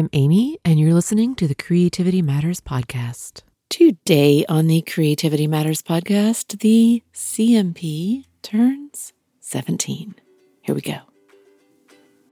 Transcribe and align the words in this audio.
I'm 0.00 0.08
Amy, 0.14 0.58
and 0.64 0.80
you're 0.80 0.94
listening 0.94 1.34
to 1.34 1.46
the 1.46 1.54
Creativity 1.54 2.22
Matters 2.22 2.58
podcast. 2.58 3.42
Today 3.68 4.46
on 4.48 4.66
the 4.66 4.80
Creativity 4.80 5.46
Matters 5.46 5.82
podcast, 5.82 6.60
the 6.60 7.02
CMP 7.12 8.24
turns 8.40 9.12
17. 9.40 10.14
Here 10.62 10.74
we 10.74 10.80
go. 10.80 11.00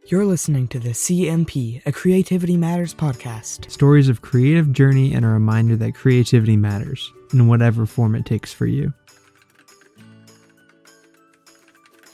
You're 0.06 0.24
listening 0.24 0.68
to 0.68 0.78
the 0.78 0.92
CMP, 0.92 1.82
a 1.84 1.92
Creativity 1.92 2.56
Matters 2.56 2.94
podcast. 2.94 3.70
Stories 3.70 4.08
of 4.08 4.22
creative 4.22 4.72
journey 4.72 5.12
and 5.12 5.26
a 5.26 5.28
reminder 5.28 5.76
that 5.76 5.94
creativity 5.94 6.56
matters 6.56 7.12
in 7.34 7.48
whatever 7.48 7.84
form 7.84 8.14
it 8.14 8.24
takes 8.24 8.50
for 8.50 8.64
you. 8.64 8.94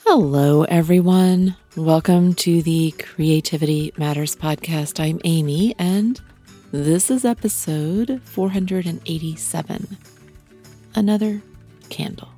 Hello, 0.03 0.63
everyone. 0.63 1.55
Welcome 1.77 2.35
to 2.35 2.61
the 2.61 2.91
Creativity 2.91 3.91
Matters 3.97 4.33
podcast. 4.33 4.97
I'm 4.97 5.19
Amy, 5.25 5.75
and 5.77 6.21
this 6.71 7.11
is 7.11 7.25
episode 7.25 8.21
487 8.23 9.97
Another 10.95 11.41
Candle. 11.89 12.29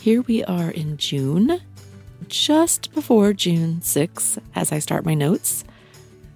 Here 0.00 0.22
we 0.22 0.42
are 0.44 0.70
in 0.70 0.96
June, 0.96 1.60
just 2.26 2.94
before 2.94 3.34
June 3.34 3.80
6th, 3.82 4.38
as 4.54 4.72
I 4.72 4.78
start 4.78 5.04
my 5.04 5.12
notes. 5.12 5.62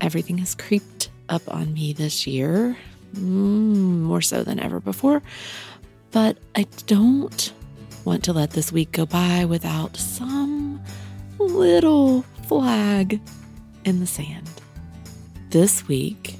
Everything 0.02 0.36
has 0.36 0.54
creeped 0.54 1.08
up 1.30 1.42
on 1.48 1.72
me 1.72 1.94
this 1.94 2.26
year, 2.26 2.76
mm, 3.14 3.20
more 4.02 4.20
so 4.20 4.44
than 4.44 4.60
ever 4.60 4.80
before, 4.80 5.22
but 6.10 6.36
I 6.54 6.66
don't 6.86 7.54
want 8.04 8.22
to 8.24 8.34
let 8.34 8.50
this 8.50 8.70
week 8.70 8.92
go 8.92 9.06
by 9.06 9.46
without 9.46 9.96
some 9.96 10.82
little 11.38 12.22
flag 12.46 13.20
in 13.84 14.00
the 14.00 14.06
sand. 14.06 14.50
This 15.50 15.86
week 15.88 16.36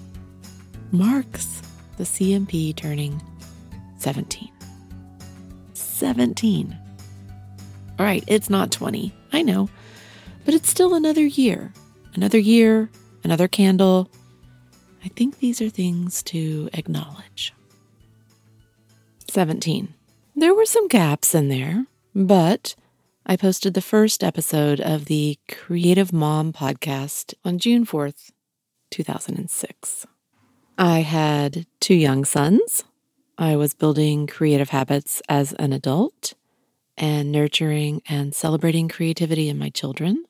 marks 0.93 1.63
the 1.97 2.05
CMP 2.05 2.75
turning 2.75 3.23
17. 3.99 4.51
17. 5.75 6.79
All 7.99 8.05
right, 8.05 8.25
it's 8.27 8.51
not 8.51 8.71
20, 8.71 9.15
I 9.33 9.43
know, 9.43 9.71
but 10.45 10.55
it's 10.55 10.69
still 10.69 10.95
another 10.95 11.25
year. 11.25 11.73
Another 12.15 12.39
year, 12.39 12.91
another 13.25 13.49
candle. 13.49 14.11
I 15.05 15.09
think 15.09 15.39
these 15.39 15.61
are 15.63 15.71
things 15.71 16.23
to 16.25 16.69
acknowledge. 16.75 17.55
17. 19.31 19.95
There 20.35 20.55
were 20.55 20.67
some 20.67 20.89
gaps 20.89 21.35
in 21.35 21.49
there, 21.49 21.87
but 22.15 22.75
I 23.29 23.35
posted 23.35 23.75
the 23.75 23.83
first 23.83 24.23
episode 24.23 24.81
of 24.81 25.07
the 25.07 25.37
Creative 25.49 26.13
Mom 26.13 26.53
podcast 26.53 27.35
on 27.45 27.59
June 27.59 27.85
4th, 27.85 28.31
2006. 28.93 30.07
I 30.79 31.01
had 31.01 31.67
two 31.81 31.97
young 31.97 32.25
sons. 32.25 32.85
I 33.37 33.57
was 33.57 33.75
building 33.75 34.29
creative 34.29 34.71
habits 34.71 35.21
as 35.29 35.55
an 35.55 35.73
adult 35.73 36.35
and 36.97 37.33
nurturing 37.33 38.01
and 38.09 38.33
celebrating 38.33 38.87
creativity 38.89 39.49
in 39.49 39.59
my 39.59 39.71
children. 39.71 40.25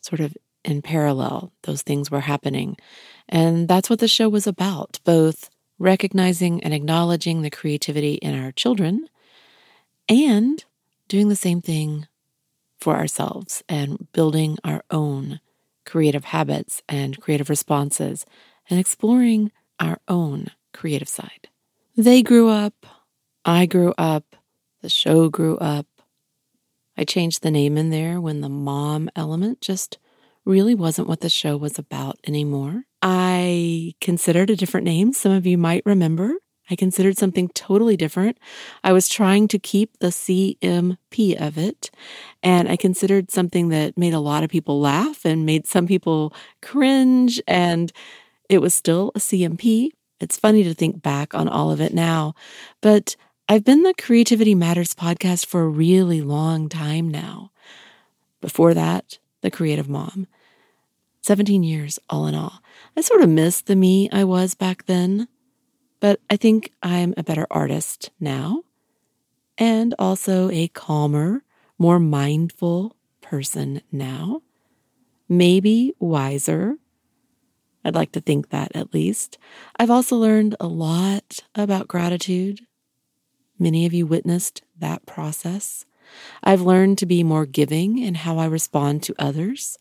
Sort 0.00 0.20
of 0.20 0.36
in 0.64 0.80
parallel, 0.80 1.50
those 1.62 1.82
things 1.82 2.08
were 2.08 2.20
happening. 2.20 2.76
And 3.28 3.66
that's 3.66 3.90
what 3.90 3.98
the 3.98 4.06
show 4.06 4.28
was 4.28 4.46
about 4.46 5.00
both 5.02 5.50
recognizing 5.80 6.62
and 6.62 6.72
acknowledging 6.72 7.42
the 7.42 7.50
creativity 7.50 8.14
in 8.14 8.38
our 8.38 8.52
children, 8.52 9.08
and 10.08 10.64
doing 11.08 11.28
the 11.28 11.36
same 11.36 11.60
thing 11.60 12.06
for 12.78 12.96
ourselves 12.96 13.62
and 13.68 14.06
building 14.12 14.58
our 14.62 14.84
own 14.90 15.40
creative 15.84 16.26
habits 16.26 16.82
and 16.88 17.20
creative 17.20 17.48
responses 17.48 18.26
and 18.68 18.78
exploring 18.78 19.50
our 19.80 19.98
own 20.06 20.48
creative 20.72 21.08
side. 21.08 21.48
They 21.96 22.22
grew 22.22 22.48
up, 22.48 22.86
I 23.44 23.66
grew 23.66 23.94
up, 23.98 24.36
the 24.82 24.88
show 24.88 25.28
grew 25.28 25.56
up. 25.58 25.86
I 26.96 27.04
changed 27.04 27.42
the 27.42 27.50
name 27.50 27.76
in 27.76 27.90
there 27.90 28.20
when 28.20 28.40
the 28.40 28.48
mom 28.48 29.08
element 29.16 29.60
just 29.60 29.98
really 30.44 30.74
wasn't 30.74 31.08
what 31.08 31.20
the 31.20 31.28
show 31.28 31.56
was 31.56 31.78
about 31.78 32.18
anymore. 32.26 32.84
I 33.02 33.94
considered 34.00 34.50
a 34.50 34.56
different 34.56 34.84
name. 34.84 35.12
Some 35.12 35.32
of 35.32 35.46
you 35.46 35.58
might 35.58 35.82
remember. 35.86 36.34
I 36.70 36.76
considered 36.76 37.16
something 37.16 37.48
totally 37.50 37.96
different. 37.96 38.38
I 38.84 38.92
was 38.92 39.08
trying 39.08 39.48
to 39.48 39.58
keep 39.58 39.98
the 39.98 40.08
CMP 40.08 41.40
of 41.40 41.56
it, 41.58 41.90
and 42.42 42.68
I 42.68 42.76
considered 42.76 43.30
something 43.30 43.68
that 43.70 43.96
made 43.96 44.14
a 44.14 44.20
lot 44.20 44.44
of 44.44 44.50
people 44.50 44.80
laugh 44.80 45.24
and 45.24 45.46
made 45.46 45.66
some 45.66 45.86
people 45.86 46.34
cringe, 46.60 47.40
and 47.46 47.92
it 48.48 48.58
was 48.58 48.74
still 48.74 49.12
a 49.14 49.18
CMP. 49.18 49.90
It's 50.20 50.36
funny 50.36 50.64
to 50.64 50.74
think 50.74 51.02
back 51.02 51.34
on 51.34 51.48
all 51.48 51.70
of 51.70 51.80
it 51.80 51.94
now, 51.94 52.34
but 52.80 53.16
I've 53.48 53.64
been 53.64 53.82
the 53.82 53.94
Creativity 53.94 54.54
Matters 54.54 54.94
podcast 54.94 55.46
for 55.46 55.62
a 55.62 55.68
really 55.68 56.20
long 56.20 56.68
time 56.68 57.08
now. 57.08 57.50
Before 58.42 58.74
that, 58.74 59.18
the 59.40 59.50
Creative 59.50 59.88
Mom. 59.88 60.26
17 61.22 61.62
years 61.62 61.98
all 62.10 62.26
in 62.26 62.34
all. 62.34 62.60
I 62.96 63.00
sort 63.00 63.22
of 63.22 63.28
miss 63.28 63.60
the 63.60 63.76
me 63.76 64.08
I 64.12 64.24
was 64.24 64.54
back 64.54 64.86
then, 64.86 65.28
but 66.00 66.20
I 66.30 66.36
think 66.36 66.72
I'm 66.82 67.14
a 67.16 67.22
better 67.22 67.46
artist 67.50 68.10
now 68.20 68.62
and 69.56 69.94
also 69.98 70.50
a 70.50 70.68
calmer, 70.68 71.42
more 71.78 71.98
mindful 71.98 72.96
person 73.20 73.82
now. 73.90 74.42
Maybe 75.28 75.92
wiser. 75.98 76.76
I'd 77.84 77.94
like 77.94 78.12
to 78.12 78.20
think 78.20 78.50
that 78.50 78.72
at 78.74 78.94
least. 78.94 79.38
I've 79.78 79.90
also 79.90 80.16
learned 80.16 80.56
a 80.60 80.66
lot 80.66 81.40
about 81.54 81.88
gratitude. 81.88 82.60
Many 83.58 83.86
of 83.86 83.92
you 83.92 84.06
witnessed 84.06 84.62
that 84.78 85.06
process. 85.06 85.84
I've 86.42 86.62
learned 86.62 86.98
to 86.98 87.06
be 87.06 87.22
more 87.22 87.46
giving 87.46 87.98
in 87.98 88.14
how 88.14 88.38
I 88.38 88.46
respond 88.46 89.02
to 89.04 89.14
others. 89.18 89.78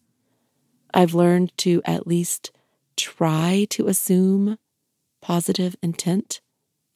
I've 0.94 1.14
learned 1.14 1.56
to 1.60 1.82
at 1.86 2.08
least 2.08 2.52
try 2.96 3.68
to 3.70 3.88
assume 3.88 4.58
positive 5.28 5.76
intent, 5.84 6.40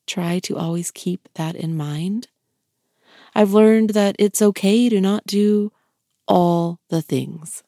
try 0.07 0.39
to 0.39 0.57
always 0.57 0.89
keep 0.89 1.27
that 1.33 1.53
in 1.53 1.75
mind. 1.75 2.29
I've 3.35 3.51
learned 3.51 3.89
that 3.89 4.15
it's 4.17 4.41
okay 4.41 4.87
to 4.87 5.01
not 5.01 5.25
do 5.25 5.73
all 6.29 6.79
the 6.87 7.01
things, 7.01 7.61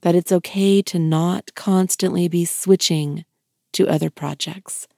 that 0.00 0.14
it's 0.14 0.32
okay 0.32 0.80
to 0.80 0.98
not 0.98 1.54
constantly 1.54 2.28
be 2.28 2.46
switching 2.46 3.26
to 3.74 3.86
other 3.86 4.08
projects. 4.08 4.88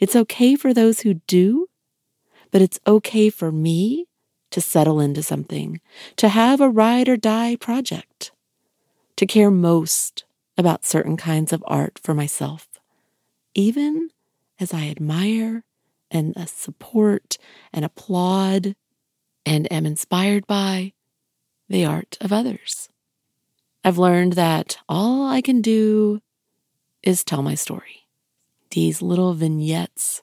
It's 0.00 0.16
okay 0.16 0.56
for 0.56 0.74
those 0.74 1.00
who 1.02 1.14
do, 1.28 1.68
but 2.50 2.60
it's 2.60 2.80
okay 2.88 3.30
for 3.30 3.52
me 3.52 4.08
to 4.50 4.60
settle 4.60 4.98
into 4.98 5.22
something, 5.22 5.80
to 6.16 6.28
have 6.28 6.60
a 6.60 6.68
ride 6.68 7.08
or 7.08 7.16
die 7.16 7.54
project 7.54 8.32
to 9.16 9.26
care 9.26 9.52
most 9.52 10.24
about 10.58 10.84
certain 10.84 11.16
kinds 11.16 11.52
of 11.52 11.62
art 11.68 12.00
for 12.02 12.14
myself, 12.14 12.66
even 13.54 14.10
as 14.60 14.72
I 14.72 14.88
admire 14.88 15.64
and 16.10 16.34
support 16.48 17.38
and 17.72 17.84
applaud 17.84 18.76
and 19.44 19.70
am 19.72 19.86
inspired 19.86 20.46
by 20.46 20.92
the 21.68 21.84
art 21.84 22.16
of 22.20 22.32
others. 22.32 22.88
I've 23.84 23.98
learned 23.98 24.34
that 24.34 24.78
all 24.88 25.26
I 25.26 25.40
can 25.40 25.60
do 25.60 26.20
is 27.02 27.24
tell 27.24 27.42
my 27.42 27.54
story. 27.54 28.06
These 28.70 29.02
little 29.02 29.34
vignettes 29.34 30.22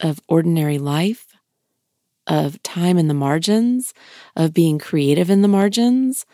of 0.00 0.20
ordinary 0.28 0.78
life, 0.78 1.36
of 2.26 2.62
time 2.62 2.98
in 2.98 3.08
the 3.08 3.14
margins, 3.14 3.94
of 4.34 4.52
being 4.52 4.78
creative 4.78 5.30
in 5.30 5.42
the 5.42 5.48
margins, 5.48 6.26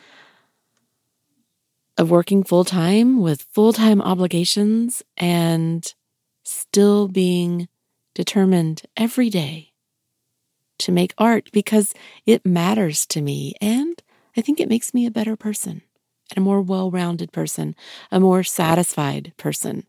of 1.98 2.10
working 2.10 2.42
full 2.42 2.64
time 2.64 3.20
with 3.20 3.42
full 3.52 3.72
time 3.72 4.00
obligations 4.00 5.02
and 5.16 5.94
still 6.42 7.08
being 7.08 7.68
determined 8.14 8.82
every 8.96 9.30
day 9.30 9.72
to 10.78 10.92
make 10.92 11.14
art 11.18 11.50
because 11.52 11.94
it 12.26 12.44
matters 12.44 13.06
to 13.06 13.20
me. 13.20 13.54
And 13.60 14.02
I 14.36 14.40
think 14.40 14.60
it 14.60 14.68
makes 14.68 14.92
me 14.92 15.06
a 15.06 15.10
better 15.10 15.36
person 15.36 15.82
and 16.30 16.38
a 16.38 16.40
more 16.40 16.60
well 16.60 16.90
rounded 16.90 17.32
person, 17.32 17.74
a 18.10 18.20
more 18.20 18.42
satisfied 18.42 19.32
person. 19.36 19.86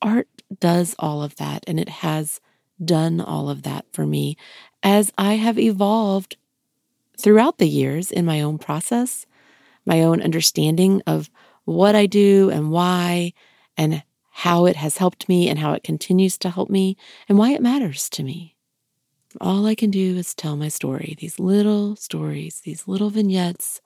Art 0.00 0.28
does 0.60 0.94
all 0.98 1.22
of 1.22 1.36
that, 1.36 1.64
and 1.66 1.80
it 1.80 1.88
has 1.88 2.40
done 2.82 3.20
all 3.20 3.50
of 3.50 3.62
that 3.62 3.84
for 3.92 4.06
me 4.06 4.36
as 4.82 5.12
I 5.18 5.34
have 5.34 5.58
evolved 5.58 6.36
throughout 7.20 7.58
the 7.58 7.68
years 7.68 8.12
in 8.12 8.24
my 8.24 8.40
own 8.40 8.58
process 8.58 9.26
my 9.88 10.02
own 10.02 10.20
understanding 10.22 11.02
of 11.06 11.30
what 11.64 11.96
I 11.96 12.06
do 12.06 12.50
and 12.50 12.70
why 12.70 13.32
and 13.76 14.02
how 14.42 14.66
it 14.66 14.76
has 14.76 14.98
helped 14.98 15.28
me 15.28 15.48
and 15.48 15.58
how 15.58 15.72
it 15.72 15.82
continues 15.82 16.38
to 16.38 16.48
help 16.48 16.70
me 16.70 16.96
and 17.28 17.36
why 17.36 17.50
it 17.50 17.60
matters 17.60 18.08
to 18.08 18.22
me. 18.22 18.54
All 19.40 19.66
I 19.66 19.74
can 19.74 19.90
do 19.90 20.16
is 20.16 20.32
tell 20.32 20.56
my 20.56 20.68
story, 20.68 21.16
these 21.18 21.40
little 21.40 21.96
stories, 21.96 22.60
these 22.60 22.86
little 22.86 23.10
vignettes 23.10 23.80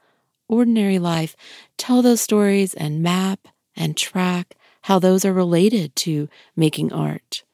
ordinary 0.49 0.99
life, 0.99 1.35
tell 1.79 2.03
those 2.03 2.21
stories 2.21 2.75
and 2.75 3.03
map 3.03 3.49
and 3.75 3.97
track 3.97 4.55
how 4.83 4.99
those 4.99 5.25
are 5.25 5.33
related 5.33 5.97
to 5.97 6.29
making 6.55 6.93
art, 6.93 7.45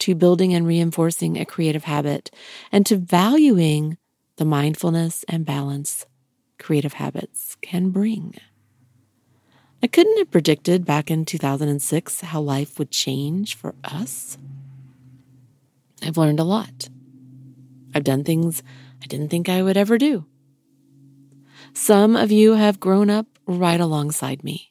to 0.00 0.16
building 0.16 0.52
and 0.52 0.66
reinforcing 0.66 1.38
a 1.38 1.46
creative 1.46 1.84
habit, 1.84 2.32
and 2.72 2.84
to 2.84 2.96
valuing 2.96 3.96
the 4.38 4.44
mindfulness 4.44 5.24
and 5.28 5.46
balance 5.46 6.04
creative 6.58 6.94
habits 6.94 7.56
can 7.62 7.90
bring. 7.90 8.34
I 9.82 9.86
couldn't 9.86 10.18
have 10.18 10.30
predicted 10.30 10.84
back 10.84 11.10
in 11.10 11.24
2006 11.24 12.20
how 12.20 12.40
life 12.40 12.78
would 12.78 12.90
change 12.90 13.54
for 13.54 13.74
us. 13.82 14.36
I've 16.02 16.18
learned 16.18 16.38
a 16.38 16.44
lot. 16.44 16.90
I've 17.94 18.04
done 18.04 18.22
things 18.22 18.62
I 19.02 19.06
didn't 19.06 19.28
think 19.28 19.48
I 19.48 19.62
would 19.62 19.78
ever 19.78 19.96
do. 19.96 20.26
Some 21.72 22.14
of 22.14 22.30
you 22.30 22.54
have 22.54 22.80
grown 22.80 23.08
up 23.08 23.26
right 23.46 23.80
alongside 23.80 24.44
me. 24.44 24.69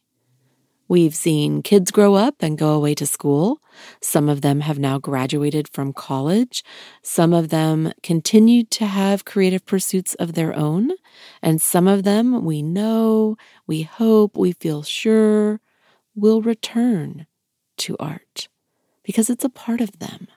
We've 0.90 1.14
seen 1.14 1.62
kids 1.62 1.92
grow 1.92 2.16
up 2.16 2.38
and 2.40 2.58
go 2.58 2.74
away 2.74 2.96
to 2.96 3.06
school. 3.06 3.62
Some 4.02 4.28
of 4.28 4.42
them 4.42 4.62
have 4.62 4.80
now 4.80 4.98
graduated 4.98 5.68
from 5.68 5.94
college. 5.94 6.64
Some 7.04 7.32
of 7.32 7.50
them 7.50 7.94
continued 8.02 8.72
to 8.72 8.88
have 8.88 9.24
creative 9.24 9.68
pursuits 9.68 10.16
of 10.16 10.34
their 10.34 10.56
own. 10.56 10.90
And 11.44 11.62
some 11.62 11.88
of 11.88 12.04
them 12.04 12.44
we 12.44 12.64
know, 12.64 13.38
we 13.68 13.84
hope, 13.84 14.36
we 14.36 14.52
feel 14.52 14.82
sure 14.82 15.62
will 16.16 16.42
return 16.42 17.28
to 17.78 17.96
art 18.00 18.48
because 19.04 19.30
it's 19.30 19.46
a 19.46 19.50
part 19.50 19.82
of 19.82 20.00
them. 20.00 20.28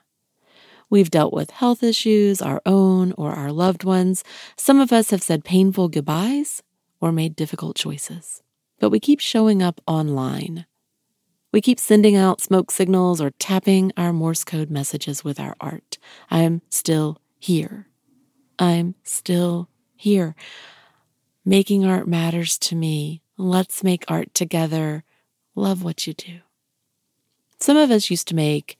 We've 0.87 1.09
dealt 1.09 1.33
with 1.33 1.49
health 1.49 1.81
issues, 1.81 2.43
our 2.43 2.61
own 2.63 3.11
or 3.13 3.31
our 3.31 3.51
loved 3.51 3.83
ones. 3.83 4.23
Some 4.55 4.79
of 4.79 4.93
us 4.93 5.09
have 5.09 5.23
said 5.23 5.43
painful 5.43 5.89
goodbyes 5.89 6.61
or 7.01 7.11
made 7.11 7.35
difficult 7.35 7.75
choices. 7.75 8.43
But 8.83 8.89
we 8.89 8.99
keep 8.99 9.21
showing 9.21 9.63
up 9.63 9.79
online. 9.87 10.65
We 11.53 11.61
keep 11.61 11.79
sending 11.79 12.17
out 12.17 12.41
smoke 12.41 12.69
signals 12.69 13.21
or 13.21 13.31
tapping 13.39 13.93
our 13.95 14.11
Morse 14.11 14.43
code 14.43 14.69
messages 14.69 15.23
with 15.23 15.39
our 15.39 15.55
art. 15.61 15.97
I'm 16.29 16.61
still 16.69 17.21
here. 17.39 17.87
I'm 18.59 18.95
still 19.05 19.69
here. 19.95 20.35
Making 21.45 21.85
art 21.85 22.09
matters 22.09 22.57
to 22.57 22.75
me. 22.75 23.21
Let's 23.37 23.85
make 23.85 24.03
art 24.09 24.33
together. 24.33 25.05
Love 25.55 25.81
what 25.81 26.05
you 26.05 26.13
do. 26.13 26.39
Some 27.61 27.77
of 27.77 27.89
us 27.89 28.11
used 28.11 28.27
to 28.27 28.35
make 28.35 28.77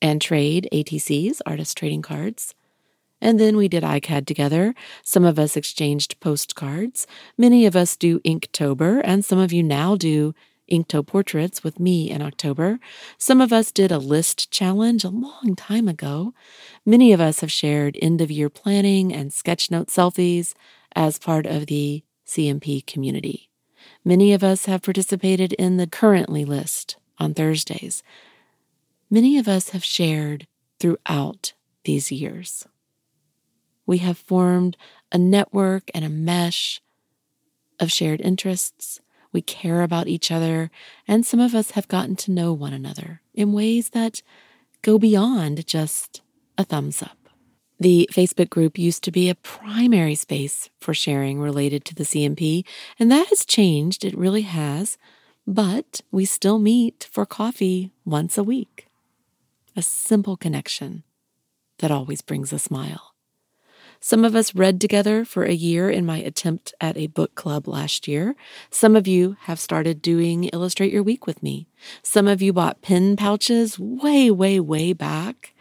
and 0.00 0.22
trade 0.22 0.66
ATCs, 0.72 1.42
artist 1.44 1.76
trading 1.76 2.00
cards. 2.00 2.54
And 3.20 3.38
then 3.38 3.56
we 3.56 3.68
did 3.68 3.82
iCAD 3.82 4.26
together. 4.26 4.74
Some 5.02 5.24
of 5.24 5.38
us 5.38 5.56
exchanged 5.56 6.18
postcards. 6.20 7.06
Many 7.36 7.66
of 7.66 7.76
us 7.76 7.96
do 7.96 8.20
Inktober, 8.20 9.00
and 9.04 9.24
some 9.24 9.38
of 9.38 9.52
you 9.52 9.62
now 9.62 9.96
do 9.96 10.34
Inkto 10.70 11.06
portraits 11.06 11.64
with 11.64 11.80
me 11.80 12.10
in 12.10 12.22
October. 12.22 12.78
Some 13.18 13.40
of 13.40 13.52
us 13.52 13.72
did 13.72 13.90
a 13.90 13.98
list 13.98 14.50
challenge 14.50 15.04
a 15.04 15.08
long 15.08 15.54
time 15.56 15.88
ago. 15.88 16.32
Many 16.86 17.12
of 17.12 17.20
us 17.20 17.40
have 17.40 17.50
shared 17.50 17.98
end 18.00 18.20
of 18.20 18.30
year 18.30 18.48
planning 18.48 19.12
and 19.12 19.30
sketchnote 19.30 19.86
selfies 19.86 20.54
as 20.94 21.18
part 21.18 21.46
of 21.46 21.66
the 21.66 22.04
CMP 22.26 22.86
community. 22.86 23.50
Many 24.04 24.32
of 24.32 24.44
us 24.44 24.66
have 24.66 24.82
participated 24.82 25.52
in 25.54 25.76
the 25.76 25.86
currently 25.86 26.44
list 26.44 26.96
on 27.18 27.34
Thursdays 27.34 28.02
many 29.10 29.36
of 29.36 29.48
us 29.48 29.70
have 29.70 29.84
shared 29.84 30.46
throughout 30.78 31.52
these 31.84 32.12
years. 32.12 32.66
We 33.90 33.98
have 33.98 34.18
formed 34.18 34.76
a 35.10 35.18
network 35.18 35.90
and 35.92 36.04
a 36.04 36.08
mesh 36.08 36.80
of 37.80 37.90
shared 37.90 38.20
interests. 38.20 39.00
We 39.32 39.42
care 39.42 39.82
about 39.82 40.06
each 40.06 40.30
other, 40.30 40.70
and 41.08 41.26
some 41.26 41.40
of 41.40 41.56
us 41.56 41.72
have 41.72 41.88
gotten 41.88 42.14
to 42.22 42.30
know 42.30 42.52
one 42.52 42.72
another 42.72 43.20
in 43.34 43.52
ways 43.52 43.88
that 43.88 44.22
go 44.82 44.96
beyond 44.96 45.66
just 45.66 46.22
a 46.56 46.62
thumbs 46.62 47.02
up. 47.02 47.18
The 47.80 48.08
Facebook 48.12 48.48
group 48.48 48.78
used 48.78 49.02
to 49.02 49.10
be 49.10 49.28
a 49.28 49.34
primary 49.34 50.14
space 50.14 50.70
for 50.78 50.94
sharing 50.94 51.40
related 51.40 51.84
to 51.86 51.94
the 51.96 52.04
CMP, 52.04 52.64
and 52.96 53.10
that 53.10 53.26
has 53.26 53.44
changed. 53.44 54.04
It 54.04 54.16
really 54.16 54.42
has. 54.42 54.98
But 55.48 56.00
we 56.12 56.26
still 56.26 56.60
meet 56.60 57.08
for 57.10 57.26
coffee 57.26 57.90
once 58.04 58.38
a 58.38 58.44
week 58.44 58.86
a 59.74 59.82
simple 59.82 60.36
connection 60.36 61.02
that 61.80 61.90
always 61.90 62.22
brings 62.22 62.52
a 62.52 62.58
smile. 62.60 63.09
Some 64.00 64.24
of 64.24 64.34
us 64.34 64.54
read 64.54 64.80
together 64.80 65.24
for 65.24 65.44
a 65.44 65.52
year 65.52 65.90
in 65.90 66.06
my 66.06 66.18
attempt 66.18 66.72
at 66.80 66.96
a 66.96 67.06
book 67.06 67.34
club 67.34 67.68
last 67.68 68.08
year. 68.08 68.34
Some 68.70 68.96
of 68.96 69.06
you 69.06 69.36
have 69.42 69.60
started 69.60 70.00
doing 70.00 70.44
Illustrate 70.44 70.92
Your 70.92 71.02
Week 71.02 71.26
with 71.26 71.42
me. 71.42 71.68
Some 72.02 72.26
of 72.26 72.40
you 72.40 72.52
bought 72.52 72.82
pen 72.82 73.16
pouches 73.16 73.78
way, 73.78 74.30
way, 74.30 74.58
way 74.58 74.94
back 74.94 75.54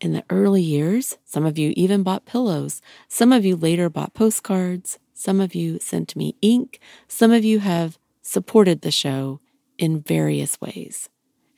in 0.00 0.12
the 0.12 0.24
early 0.30 0.62
years. 0.62 1.18
Some 1.24 1.44
of 1.44 1.58
you 1.58 1.72
even 1.76 2.02
bought 2.02 2.24
pillows. 2.24 2.80
Some 3.06 3.32
of 3.32 3.44
you 3.44 3.54
later 3.54 3.90
bought 3.90 4.14
postcards. 4.14 4.98
Some 5.12 5.40
of 5.40 5.54
you 5.54 5.78
sent 5.78 6.16
me 6.16 6.34
ink. 6.40 6.80
Some 7.06 7.30
of 7.30 7.44
you 7.44 7.58
have 7.58 7.98
supported 8.22 8.80
the 8.80 8.90
show 8.90 9.40
in 9.78 10.00
various 10.00 10.60
ways 10.60 11.08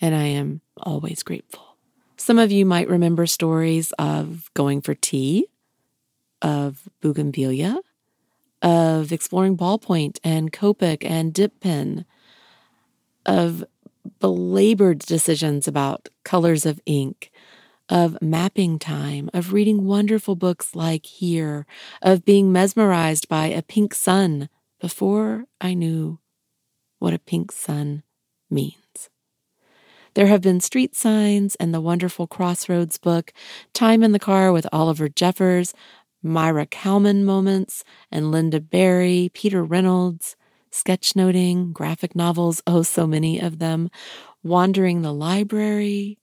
and 0.00 0.14
I 0.14 0.24
am 0.24 0.60
always 0.76 1.22
grateful. 1.22 1.78
Some 2.16 2.38
of 2.38 2.52
you 2.52 2.66
might 2.66 2.88
remember 2.88 3.26
stories 3.26 3.92
of 3.98 4.50
going 4.54 4.80
for 4.80 4.94
tea, 4.94 5.46
of 6.44 6.88
bougainvillea, 7.00 7.78
of 8.60 9.10
exploring 9.10 9.56
ballpoint 9.56 10.18
and 10.22 10.52
Copic 10.52 10.98
and 11.02 11.32
dip 11.32 11.58
pen, 11.58 12.04
of 13.24 13.64
belabored 14.20 14.98
decisions 14.98 15.66
about 15.66 16.10
colors 16.22 16.66
of 16.66 16.80
ink, 16.84 17.32
of 17.88 18.20
mapping 18.20 18.78
time, 18.78 19.30
of 19.32 19.54
reading 19.54 19.86
wonderful 19.86 20.36
books 20.36 20.74
like 20.74 21.06
Here, 21.06 21.66
of 22.02 22.26
being 22.26 22.52
mesmerized 22.52 23.26
by 23.26 23.46
a 23.46 23.62
pink 23.62 23.94
sun 23.94 24.50
before 24.80 25.46
I 25.62 25.72
knew 25.72 26.18
what 26.98 27.14
a 27.14 27.18
pink 27.18 27.52
sun 27.52 28.02
means. 28.50 29.08
There 30.14 30.26
have 30.26 30.42
been 30.42 30.60
street 30.60 30.94
signs 30.94 31.56
and 31.56 31.74
the 31.74 31.80
wonderful 31.80 32.26
Crossroads 32.26 32.98
book, 32.98 33.32
Time 33.72 34.02
in 34.02 34.12
the 34.12 34.20
Car 34.20 34.52
with 34.52 34.66
Oliver 34.72 35.08
Jeffers, 35.08 35.74
Maira 36.24 36.68
Kalman 36.68 37.24
moments, 37.24 37.84
and 38.10 38.26
Lynda 38.26 38.60
Barry, 38.68 39.30
Peter 39.34 39.62
Reynolds, 39.62 40.36
sketchnoting, 40.72 41.72
graphic 41.72 42.16
novels, 42.16 42.62
oh, 42.66 42.82
so 42.82 43.06
many 43.06 43.38
of 43.40 43.58
them, 43.58 43.90
wandering 44.42 45.02
the 45.02 45.12
library, 45.12 46.18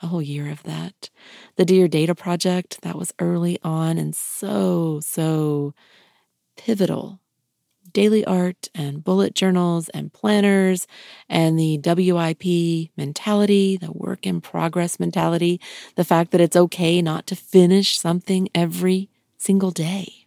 a 0.00 0.06
whole 0.06 0.22
year 0.22 0.50
of 0.50 0.62
that. 0.62 1.10
The 1.56 1.64
Dear 1.64 1.88
Data 1.88 2.14
Project, 2.14 2.80
that 2.82 2.96
was 2.96 3.12
early 3.18 3.58
on 3.62 3.98
and 3.98 4.14
so, 4.14 5.00
so 5.02 5.74
pivotal 6.56 7.20
daily 7.92 8.24
art 8.24 8.68
and 8.74 9.02
bullet 9.02 9.34
journals 9.34 9.88
and 9.90 10.12
planners 10.12 10.86
and 11.28 11.58
the 11.58 11.78
WIP 11.78 12.90
mentality, 12.96 13.76
the 13.76 13.92
work 13.92 14.26
in 14.26 14.40
progress 14.40 15.00
mentality, 15.00 15.60
the 15.96 16.04
fact 16.04 16.30
that 16.30 16.40
it's 16.40 16.56
okay 16.56 17.02
not 17.02 17.26
to 17.26 17.36
finish 17.36 17.98
something 17.98 18.48
every 18.54 19.08
single 19.40 19.70
day. 19.70 20.26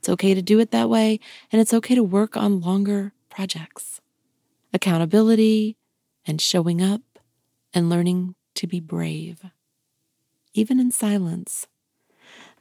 It's 0.00 0.08
okay 0.08 0.34
to 0.34 0.42
do 0.42 0.58
it 0.58 0.72
that 0.72 0.90
way, 0.90 1.20
and 1.52 1.60
it's 1.60 1.72
okay 1.72 1.94
to 1.94 2.02
work 2.02 2.36
on 2.36 2.60
longer 2.60 3.12
projects. 3.30 4.00
Accountability 4.74 5.76
and 6.26 6.40
showing 6.40 6.82
up 6.82 7.02
and 7.72 7.88
learning 7.88 8.34
to 8.56 8.66
be 8.66 8.80
brave, 8.80 9.44
even 10.54 10.80
in 10.80 10.90
silence. 10.90 11.68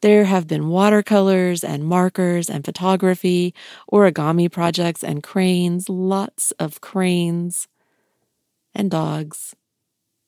There 0.02 0.26
have 0.26 0.48
been 0.48 0.70
watercolors 0.70 1.64
and 1.64 1.84
markers 1.84 2.48
and 2.48 2.64
photography, 2.64 3.56
origami 3.92 4.52
projects 4.52 5.04
and 5.04 5.24
cranes, 5.24 5.90
lots 5.90 6.52
of 6.60 6.80
cranes 6.80 7.68
and 8.76 8.92
dogs, 8.92 9.56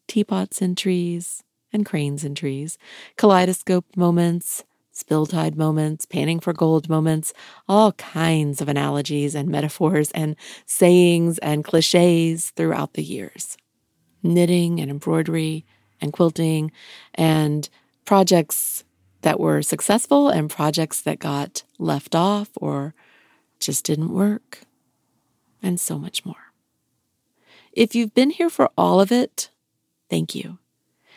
teapots 0.08 0.64
in 0.64 0.74
trees 0.74 1.44
and 1.72 1.86
cranes 1.86 2.24
in 2.24 2.34
trees, 2.34 2.80
kaleidoscope 3.16 3.86
moments, 3.96 4.64
spill 5.00 5.26
tide 5.26 5.56
moments, 5.56 6.06
panning 6.06 6.40
for 6.40 6.54
gold 6.54 6.90
moments, 6.90 7.34
all 7.68 7.94
kinds 7.94 8.62
of 8.62 8.70
analogies 8.70 9.34
and 9.34 9.50
metaphors 9.50 10.12
and 10.12 10.36
sayings 10.66 11.38
and 11.40 11.64
cliches 11.64 12.52
throughout 12.52 12.94
the 12.94 13.04
years. 13.04 13.58
Knitting 14.22 14.80
and 14.80 14.92
embroidery 14.92 15.66
and 16.02 16.14
quilting 16.14 16.72
and 17.16 17.70
projects 18.06 18.84
that 19.22 19.40
were 19.40 19.62
successful 19.62 20.30
and 20.30 20.50
projects 20.50 21.02
that 21.02 21.20
got 21.20 21.64
left 21.78 22.16
off 22.16 22.50
or 22.56 22.94
just 23.60 23.86
didn't 23.86 24.14
work, 24.14 24.62
and 25.62 25.80
so 25.80 25.98
much 25.98 26.26
more. 26.26 26.54
If 27.74 27.94
you've 27.94 28.14
been 28.14 28.30
here 28.30 28.50
for 28.50 28.70
all 28.78 29.02
of 29.02 29.12
it, 29.12 29.50
thank 30.10 30.34
you. 30.34 30.60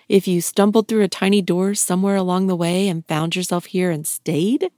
If 0.08 0.26
you 0.26 0.40
stumbled 0.40 0.88
through 0.88 1.02
a 1.02 1.08
tiny 1.08 1.42
door 1.42 1.74
somewhere 1.74 2.16
along 2.16 2.46
the 2.46 2.56
way 2.56 2.88
and 2.88 3.06
found 3.06 3.36
yourself 3.36 3.66
here 3.66 3.90
and 3.90 4.06
stayed, 4.06 4.70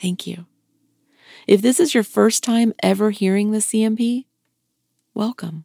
thank 0.00 0.26
you. 0.26 0.46
If 1.46 1.62
this 1.62 1.80
is 1.80 1.94
your 1.94 2.04
first 2.04 2.42
time 2.42 2.72
ever 2.82 3.10
hearing 3.10 3.50
the 3.50 3.58
CMP, 3.58 4.26
welcome 5.12 5.64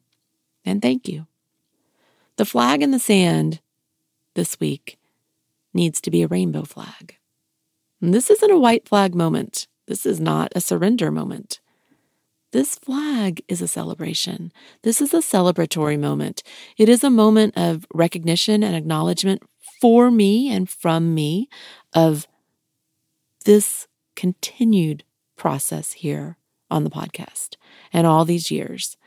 and 0.66 0.82
thank 0.82 1.08
you. 1.08 1.28
The 2.38 2.46
flag 2.46 2.82
in 2.82 2.92
the 2.92 3.00
sand 3.00 3.62
this 4.34 4.60
week 4.60 4.98
needs 5.74 6.02
to 6.02 6.12
be 6.12 6.22
a 6.22 6.28
rainbow 6.28 6.64
flag. 6.64 7.18
And 8.02 8.14
this 8.14 8.30
isn't 8.30 8.52
a 8.52 8.58
white 8.58 8.88
flag 8.88 9.14
moment. 9.14 9.68
This 9.88 10.06
is 10.06 10.20
not 10.20 10.52
a 10.56 10.62
surrender 10.62 11.12
moment. 11.12 11.60
This 12.52 12.76
flag 12.76 13.44
is 13.48 13.62
a 13.62 13.68
celebration. 13.68 14.52
This 14.82 15.02
is 15.02 15.14
a 15.14 15.18
celebratory 15.18 16.00
moment. 16.00 16.42
It 16.78 16.90
is 16.90 17.04
a 17.04 17.10
moment 17.10 17.56
of 17.56 17.86
recognition 17.94 18.64
and 18.64 18.76
acknowledgement 18.76 19.44
for 19.80 20.10
me 20.10 20.52
and 20.52 20.68
from 20.70 21.14
me 21.14 21.48
of 21.94 22.28
this 23.46 23.88
continued 24.16 25.04
process 25.36 25.94
here 25.94 26.38
on 26.72 26.84
the 26.84 26.90
podcast 26.90 27.56
and 27.94 28.08
all 28.08 28.26
these 28.26 28.52
years. 28.52 28.98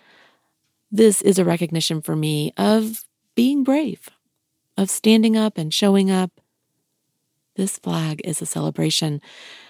This 0.91 1.21
is 1.21 1.39
a 1.39 1.45
recognition 1.45 2.01
for 2.01 2.15
me 2.15 2.53
of 2.57 3.05
being 3.35 3.65
brave, 3.65 4.09
of 4.77 4.89
standing 4.89 5.37
up 5.37 5.59
and 5.59 5.75
showing 5.75 6.11
up. 6.11 6.41
This 7.57 7.79
flag 7.79 8.21
is 8.25 8.41
a 8.41 8.47
celebration. 8.47 9.21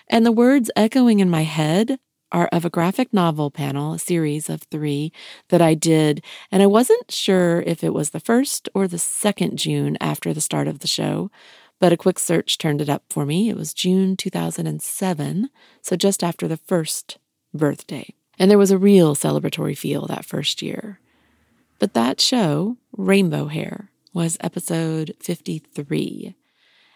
And 0.08 0.26
the 0.26 0.32
words 0.32 0.70
echoing 0.76 1.20
in 1.20 1.30
my 1.30 1.42
head 1.42 1.98
are 2.32 2.48
of 2.50 2.64
a 2.64 2.70
graphic 2.70 3.12
novel 3.12 3.50
panel, 3.50 3.92
a 3.92 3.98
series 3.98 4.50
of 4.50 4.62
three 4.62 5.12
that 5.50 5.62
I 5.62 5.74
did. 5.74 6.24
And 6.50 6.62
I 6.62 6.66
wasn't 6.66 7.10
sure 7.10 7.62
if 7.66 7.84
it 7.84 7.94
was 7.94 8.10
the 8.10 8.20
first 8.20 8.68
or 8.74 8.88
the 8.88 8.98
second 8.98 9.58
June 9.58 9.96
after 10.00 10.32
the 10.32 10.40
start 10.40 10.66
of 10.66 10.80
the 10.80 10.88
show, 10.88 11.30
but 11.78 11.92
a 11.92 11.96
quick 11.96 12.18
search 12.18 12.58
turned 12.58 12.80
it 12.80 12.88
up 12.88 13.04
for 13.10 13.26
me. 13.26 13.48
It 13.48 13.56
was 13.56 13.74
June 13.74 14.16
2007, 14.16 15.50
so 15.82 15.96
just 15.96 16.24
after 16.24 16.48
the 16.48 16.56
first 16.56 17.18
birthday. 17.52 18.14
And 18.38 18.50
there 18.50 18.58
was 18.58 18.70
a 18.70 18.78
real 18.78 19.14
celebratory 19.14 19.76
feel 19.76 20.06
that 20.06 20.24
first 20.24 20.62
year. 20.62 20.98
But 21.78 21.94
that 21.94 22.20
show, 22.20 22.76
Rainbow 22.96 23.46
Hair, 23.46 23.90
was 24.12 24.36
episode 24.40 25.14
53. 25.20 26.34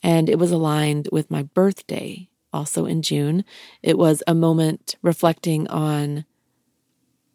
And 0.02 0.28
it 0.28 0.38
was 0.38 0.52
aligned 0.52 1.08
with 1.10 1.30
my 1.30 1.42
birthday 1.42 2.28
also 2.56 2.86
in 2.86 3.02
June. 3.02 3.44
It 3.82 3.98
was 3.98 4.22
a 4.26 4.34
moment 4.34 4.96
reflecting 5.02 5.68
on 5.68 6.24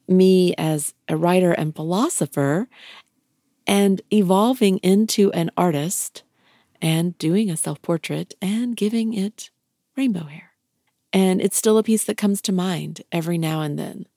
me 0.07 0.53
as 0.57 0.93
a 1.07 1.15
writer 1.15 1.51
and 1.51 1.75
philosopher 1.75 2.67
and 3.65 4.01
evolving 4.11 4.79
into 4.79 5.31
an 5.31 5.51
artist 5.55 6.23
and 6.81 7.17
doing 7.17 7.49
a 7.49 7.55
self 7.55 7.81
portrait 7.81 8.33
and 8.41 8.75
giving 8.75 9.13
it 9.13 9.51
rainbow 9.95 10.25
hair. 10.25 10.51
And 11.13 11.41
it's 11.41 11.57
still 11.57 11.77
a 11.77 11.83
piece 11.83 12.03
that 12.05 12.17
comes 12.17 12.41
to 12.41 12.51
mind 12.51 13.01
every 13.11 13.37
now 13.37 13.61
and 13.61 13.77
then. 13.77 14.07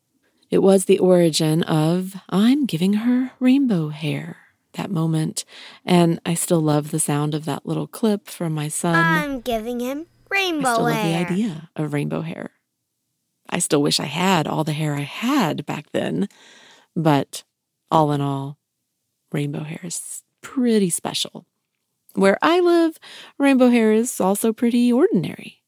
It 0.50 0.58
was 0.58 0.84
the 0.84 0.98
origin 0.98 1.62
of 1.64 2.14
I'm 2.30 2.64
giving 2.64 2.94
her 2.94 3.32
rainbow 3.40 3.88
hair 3.88 4.38
that 4.74 4.90
moment. 4.90 5.44
And 5.84 6.20
I 6.24 6.34
still 6.34 6.60
love 6.60 6.90
the 6.90 7.00
sound 7.00 7.34
of 7.34 7.44
that 7.44 7.66
little 7.66 7.86
clip 7.86 8.28
from 8.28 8.52
my 8.52 8.68
son. 8.68 8.94
I'm 8.94 9.40
giving 9.40 9.80
him 9.80 10.06
rainbow 10.34 10.68
I 10.68 10.72
still 10.74 10.86
hair. 10.86 11.20
love 11.20 11.28
the 11.28 11.34
idea 11.34 11.70
of 11.76 11.92
rainbow 11.92 12.20
hair. 12.22 12.50
I 13.48 13.58
still 13.58 13.82
wish 13.82 14.00
I 14.00 14.06
had 14.06 14.46
all 14.46 14.64
the 14.64 14.72
hair 14.72 14.94
I 14.94 15.00
had 15.02 15.64
back 15.66 15.86
then, 15.92 16.28
but 16.96 17.44
all 17.90 18.12
in 18.12 18.20
all, 18.20 18.58
rainbow 19.32 19.62
hair 19.64 19.80
is 19.82 20.22
pretty 20.40 20.90
special. 20.90 21.46
Where 22.14 22.38
I 22.42 22.60
live, 22.60 22.98
rainbow 23.38 23.70
hair 23.70 23.92
is 23.92 24.20
also 24.20 24.52
pretty 24.52 24.92
ordinary. 24.92 25.62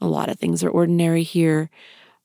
A 0.00 0.06
lot 0.08 0.28
of 0.28 0.38
things 0.38 0.62
are 0.62 0.68
ordinary 0.70 1.22
here. 1.22 1.70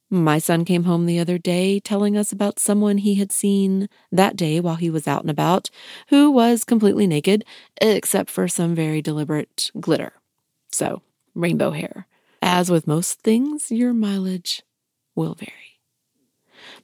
My 0.10 0.40
son 0.40 0.66
came 0.66 0.86
home 0.86 1.06
the 1.06 1.20
other 1.20 1.38
day 1.38 1.80
telling 1.80 2.18
us 2.18 2.32
about 2.32 2.58
someone 2.60 2.98
he 2.98 3.16
had 3.16 3.32
seen 3.32 3.88
that 4.12 4.36
day 4.36 4.60
while 4.60 4.76
he 4.76 4.90
was 4.90 5.08
out 5.08 5.22
and 5.22 5.30
about 5.30 5.70
who 6.08 6.32
was 6.32 6.64
completely 6.64 7.06
naked, 7.06 7.46
except 7.80 8.32
for 8.32 8.48
some 8.48 8.74
very 8.74 9.04
deliberate 9.04 9.70
glitter. 9.80 10.14
So, 10.72 11.04
rainbow 11.36 11.72
hair. 11.72 12.08
As 12.42 12.70
with 12.70 12.88
most 12.88 13.22
things, 13.22 13.72
your 13.72 13.94
mileage 13.94 14.64
will 15.16 15.36
vary. 15.36 15.82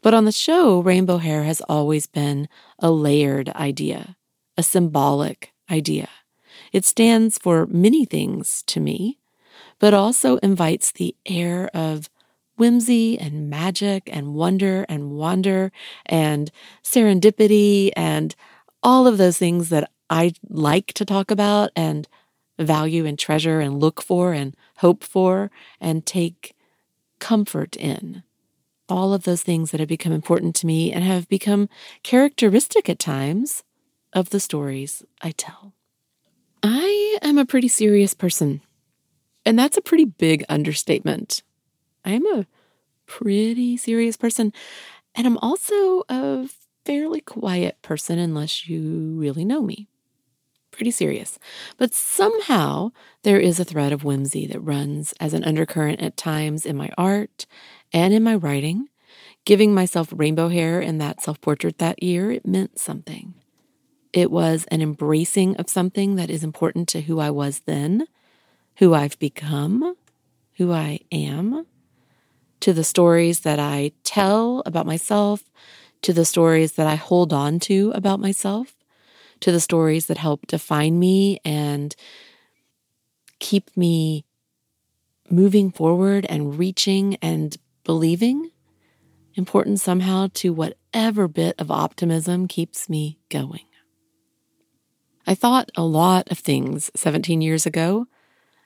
But 0.02 0.14
on 0.14 0.26
the 0.26 0.32
show, 0.32 0.80
rainbow 0.80 1.18
hair 1.18 1.44
has 1.44 1.62
always 1.62 2.08
been 2.08 2.48
a 2.80 2.92
layered 2.92 3.50
idea, 3.50 4.18
a 4.58 4.64
symbolic 4.64 5.54
idea. 5.70 6.10
It 6.72 6.86
stands 6.86 7.38
for 7.38 7.66
many 7.68 8.06
things 8.06 8.64
to 8.68 8.80
me, 8.80 9.20
but 9.80 9.94
also 9.94 10.38
invites 10.38 10.92
the 10.92 11.16
air 11.26 11.70
of 11.74 12.10
whimsy 12.58 13.20
and 13.20 13.50
magic 13.50 14.10
and 14.12 14.34
wonder 14.34 14.86
and 14.88 15.12
wonder 15.12 15.72
and 16.06 16.52
serendipity 16.84 17.92
and 17.96 18.36
all 18.82 19.08
of 19.08 19.18
those 19.18 19.38
things 19.38 19.70
that 19.70 19.92
I 20.10 20.34
like 20.48 20.94
to 20.94 21.06
talk 21.06 21.32
about 21.32 21.72
and 21.76 22.08
value 22.58 23.06
and 23.06 23.18
treasure 23.18 23.60
and 23.60 23.80
look 23.80 24.02
for 24.02 24.34
and 24.34 24.56
hope 24.78 25.04
for 25.04 25.52
and 25.80 26.06
take 26.06 26.56
comfort 27.20 27.76
in. 27.76 28.24
All 28.88 29.14
of 29.14 29.24
those 29.24 29.42
things 29.42 29.72
that 29.72 29.80
have 29.80 29.90
become 29.90 30.12
important 30.12 30.56
to 30.58 30.68
me 30.68 30.92
and 30.92 31.04
have 31.04 31.28
become 31.28 31.70
characteristic 32.04 32.88
at 32.90 33.00
times 33.00 33.64
of 34.14 34.30
the 34.30 34.40
stories 34.40 35.04
I 35.22 35.32
tell. 35.32 35.74
I 36.62 37.18
am 37.22 37.38
a 37.38 37.46
pretty 37.46 37.68
serious 37.68 38.14
person, 38.14 38.62
and 39.46 39.58
that's 39.58 39.78
a 39.78 39.82
pretty 39.82 40.06
big 40.06 40.46
understatement. 40.50 41.44
I 42.04 42.12
am 42.12 42.26
a 42.28 42.48
pretty 43.08 43.78
serious 43.78 44.18
person, 44.18 44.54
and 45.16 45.28
I'm 45.28 45.38
also 45.40 46.04
a 46.10 46.48
fairly 46.86 47.22
quiet 47.22 47.82
person 47.82 48.20
unless 48.20 48.68
you 48.68 49.16
really 49.18 49.44
know 49.44 49.62
me 49.62 49.88
pretty 50.76 50.92
serious. 50.92 51.40
But 51.78 51.94
somehow 51.94 52.92
there 53.24 53.40
is 53.40 53.60
a 53.60 53.66
thread 53.66 53.92
of 53.92 54.04
whimsy 54.04 54.46
that 54.48 54.60
runs 54.60 55.14
as 55.20 55.34
an 55.34 55.44
undercurrent 55.44 56.02
at 56.02 56.18
times 56.18 56.66
in 56.66 56.76
my 56.76 56.90
art 56.98 57.46
and 57.92 58.14
in 58.14 58.24
my 58.24 58.36
writing. 58.36 58.90
Giving 59.46 59.74
myself 59.74 60.12
rainbow 60.12 60.50
hair 60.50 60.82
in 60.82 60.98
that 60.98 61.22
self 61.22 61.40
portrait 61.40 61.78
that 61.78 62.02
year, 62.02 62.32
it 62.32 62.48
meant 62.48 62.80
something. 62.80 63.36
It 64.12 64.32
was 64.32 64.66
an 64.70 64.82
embracing 64.82 65.56
of 65.58 65.70
something 65.70 66.16
that 66.16 66.30
is 66.30 66.44
important 66.44 66.88
to 66.90 67.02
who 67.02 67.20
I 67.20 67.30
was 67.30 67.60
then, 67.66 68.08
who 68.78 68.94
I've 68.94 69.20
become, 69.20 69.96
who 70.58 70.72
I 70.72 71.00
am, 71.12 71.66
to 72.62 72.74
the 72.74 72.84
stories 72.84 73.42
that 73.42 73.60
I 73.60 73.92
tell 74.04 74.64
about 74.66 74.86
myself, 74.86 75.44
to 76.02 76.14
the 76.14 76.26
stories 76.26 76.74
that 76.74 76.88
I 76.88 76.96
hold 76.96 77.34
on 77.34 77.60
to 77.62 77.92
about 77.94 78.20
myself 78.20 78.74
to 79.42 79.52
the 79.52 79.60
stories 79.60 80.08
that 80.08 80.18
help 80.18 80.48
define 80.48 81.00
me 81.00 81.40
and 81.44 81.96
keep 83.40 83.76
me 83.76 84.26
moving 85.30 85.72
forward 85.72 86.26
and 86.30 86.58
reaching 86.58 87.16
and 87.22 87.58
believing. 87.84 88.52
Important 89.36 89.80
somehow 89.80 90.30
to 90.36 90.54
whatever 90.54 91.28
bit 91.28 91.56
of 91.60 91.70
optimism 91.70 92.48
keeps 92.48 92.90
me 92.90 93.20
going. 93.30 93.66
I 95.28 95.36
thought 95.36 95.72
a 95.76 95.84
lot 95.84 96.32
of 96.32 96.40
things 96.40 96.92
17 96.96 97.42
years 97.42 97.66
ago. 97.66 98.08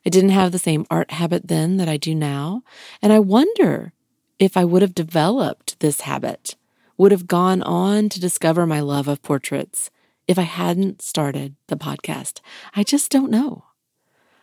I 0.05 0.09
didn't 0.09 0.31
have 0.31 0.51
the 0.51 0.59
same 0.59 0.85
art 0.91 1.11
habit 1.11 1.47
then 1.47 1.77
that 1.77 1.89
I 1.89 1.97
do 1.97 2.13
now. 2.13 2.63
And 3.01 3.11
I 3.11 3.19
wonder 3.19 3.93
if 4.37 4.55
I 4.55 4.65
would 4.65 4.81
have 4.81 4.95
developed 4.95 5.79
this 5.79 6.01
habit, 6.01 6.55
would 6.97 7.11
have 7.11 7.27
gone 7.27 7.61
on 7.63 8.09
to 8.09 8.19
discover 8.19 8.65
my 8.65 8.79
love 8.79 9.07
of 9.07 9.21
portraits 9.21 9.89
if 10.29 10.37
I 10.37 10.43
hadn't 10.43 11.01
started 11.01 11.55
the 11.67 11.75
podcast. 11.75 12.39
I 12.75 12.83
just 12.83 13.09
don't 13.09 13.31
know. 13.31 13.63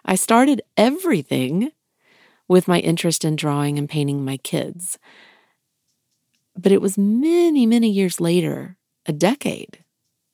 I 0.05 0.17
started 0.17 0.61
everything 0.77 1.71
with 2.49 2.67
my 2.67 2.81
interest 2.81 3.25
in 3.25 3.37
drawing 3.37 3.79
and 3.79 3.89
painting 3.89 4.25
my 4.25 4.37
kids. 4.37 4.99
But 6.57 6.73
it 6.73 6.83
was 6.83 6.99
many, 6.99 7.67
many 7.67 7.89
years 7.89 8.21
later, 8.21 8.77
a 9.07 9.13
decade, 9.13 9.85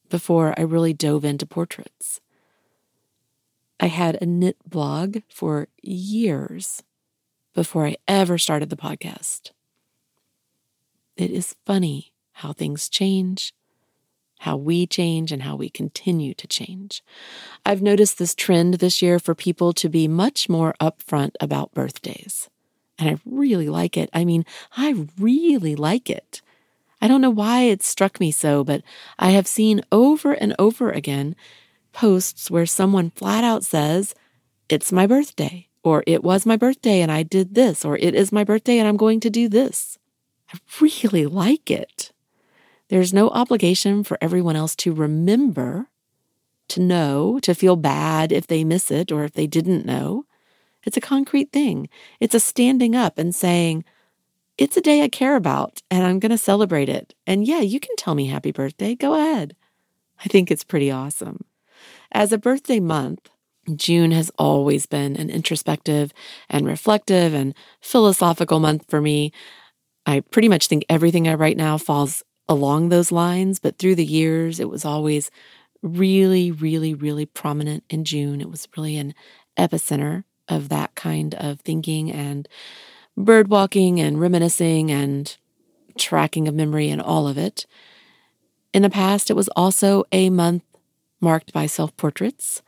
before 0.08 0.54
I 0.58 0.62
really 0.62 0.94
dove 0.94 1.22
into 1.22 1.44
portraits. 1.44 2.20
I 3.78 3.86
had 3.86 4.16
a 4.22 4.26
knit 4.26 4.56
blog 4.66 5.18
for 5.28 5.68
years 5.82 6.82
before 7.54 7.86
I 7.86 7.96
ever 8.08 8.38
started 8.38 8.70
the 8.70 8.76
podcast. 8.76 9.50
It 11.14 11.30
is 11.30 11.56
funny 11.66 12.14
how 12.32 12.54
things 12.54 12.88
change 12.88 13.52
how 14.42 14.56
we 14.56 14.88
change 14.88 15.30
and 15.30 15.42
how 15.42 15.54
we 15.54 15.70
continue 15.70 16.34
to 16.34 16.48
change. 16.48 17.00
I've 17.64 17.80
noticed 17.80 18.18
this 18.18 18.34
trend 18.34 18.74
this 18.74 19.00
year 19.00 19.20
for 19.20 19.36
people 19.36 19.72
to 19.74 19.88
be 19.88 20.08
much 20.08 20.48
more 20.48 20.74
upfront 20.80 21.34
about 21.38 21.74
birthdays. 21.74 22.50
And 22.98 23.08
I 23.08 23.20
really 23.24 23.68
like 23.68 23.96
it. 23.96 24.10
I 24.12 24.24
mean, 24.24 24.44
I 24.76 25.06
really 25.16 25.76
like 25.76 26.10
it. 26.10 26.42
I 27.00 27.06
don't 27.06 27.20
know 27.20 27.30
why 27.30 27.62
it 27.62 27.84
struck 27.84 28.18
me 28.18 28.32
so, 28.32 28.64
but 28.64 28.82
I 29.16 29.30
have 29.30 29.46
seen 29.46 29.80
over 29.92 30.32
and 30.32 30.56
over 30.58 30.90
again 30.90 31.36
posts 31.92 32.50
where 32.50 32.66
someone 32.66 33.10
flat 33.10 33.44
out 33.44 33.62
says, 33.62 34.12
It's 34.68 34.90
my 34.90 35.06
birthday, 35.06 35.68
or 35.84 36.02
it 36.04 36.24
was 36.24 36.46
my 36.46 36.56
birthday 36.56 37.00
and 37.00 37.12
I 37.12 37.22
did 37.22 37.54
this, 37.54 37.84
or 37.84 37.96
it 37.96 38.16
is 38.16 38.32
my 38.32 38.42
birthday 38.42 38.78
and 38.78 38.88
I'm 38.88 38.96
going 38.96 39.20
to 39.20 39.30
do 39.30 39.48
this. 39.48 39.98
I 40.52 40.58
really 40.80 41.26
like 41.26 41.70
it. 41.70 42.10
There's 42.92 43.14
no 43.14 43.30
obligation 43.30 44.04
for 44.04 44.18
everyone 44.20 44.54
else 44.54 44.76
to 44.76 44.92
remember, 44.92 45.88
to 46.68 46.78
know, 46.78 47.38
to 47.38 47.54
feel 47.54 47.74
bad 47.74 48.32
if 48.32 48.46
they 48.46 48.64
miss 48.64 48.90
it 48.90 49.10
or 49.10 49.24
if 49.24 49.32
they 49.32 49.46
didn't 49.46 49.86
know. 49.86 50.26
It's 50.84 50.98
a 50.98 51.00
concrete 51.00 51.52
thing. 51.52 51.88
It's 52.20 52.34
a 52.34 52.38
standing 52.38 52.94
up 52.94 53.16
and 53.16 53.34
saying, 53.34 53.84
it's 54.58 54.76
a 54.76 54.82
day 54.82 55.00
I 55.00 55.08
care 55.08 55.36
about 55.36 55.80
and 55.90 56.04
I'm 56.04 56.18
going 56.18 56.32
to 56.32 56.36
celebrate 56.36 56.90
it. 56.90 57.14
And 57.26 57.46
yeah, 57.46 57.60
you 57.60 57.80
can 57.80 57.96
tell 57.96 58.14
me 58.14 58.26
happy 58.26 58.52
birthday. 58.52 58.94
Go 58.94 59.14
ahead. 59.14 59.56
I 60.22 60.28
think 60.28 60.50
it's 60.50 60.62
pretty 60.62 60.90
awesome. 60.90 61.46
As 62.12 62.30
a 62.30 62.36
birthday 62.36 62.78
month, 62.78 63.30
June 63.74 64.10
has 64.10 64.30
always 64.38 64.84
been 64.84 65.16
an 65.16 65.30
introspective 65.30 66.12
and 66.50 66.66
reflective 66.66 67.32
and 67.32 67.54
philosophical 67.80 68.60
month 68.60 68.84
for 68.90 69.00
me. 69.00 69.32
I 70.04 70.20
pretty 70.20 70.50
much 70.50 70.66
think 70.66 70.84
everything 70.90 71.26
I 71.26 71.32
write 71.32 71.56
now 71.56 71.78
falls 71.78 72.22
along 72.52 72.88
those 72.88 73.10
lines, 73.10 73.58
but 73.58 73.78
through 73.78 73.96
the 73.96 74.04
years, 74.04 74.60
it 74.60 74.68
was 74.68 74.84
always 74.84 75.30
really, 75.82 76.52
really, 76.52 76.94
really 76.94 77.26
prominent 77.26 77.84
in 77.90 78.04
June. 78.04 78.40
It 78.40 78.50
was 78.50 78.68
really 78.76 78.96
an 78.96 79.14
epicenter 79.56 80.24
of 80.48 80.68
that 80.68 80.94
kind 80.94 81.34
of 81.34 81.60
thinking 81.60 82.12
and 82.12 82.48
bird 83.16 83.48
walking 83.48 84.00
and 84.00 84.20
reminiscing 84.20 84.90
and 84.90 85.36
tracking 85.98 86.48
of 86.48 86.54
memory 86.54 86.88
and 86.88 87.00
all 87.00 87.26
of 87.26 87.36
it. 87.36 87.66
In 88.72 88.82
the 88.82 88.90
past, 88.90 89.30
it 89.30 89.34
was 89.34 89.48
also 89.48 90.04
a 90.12 90.30
month 90.30 90.62
marked 91.20 91.52
by 91.52 91.66
self 91.66 91.96
portraits. 91.96 92.62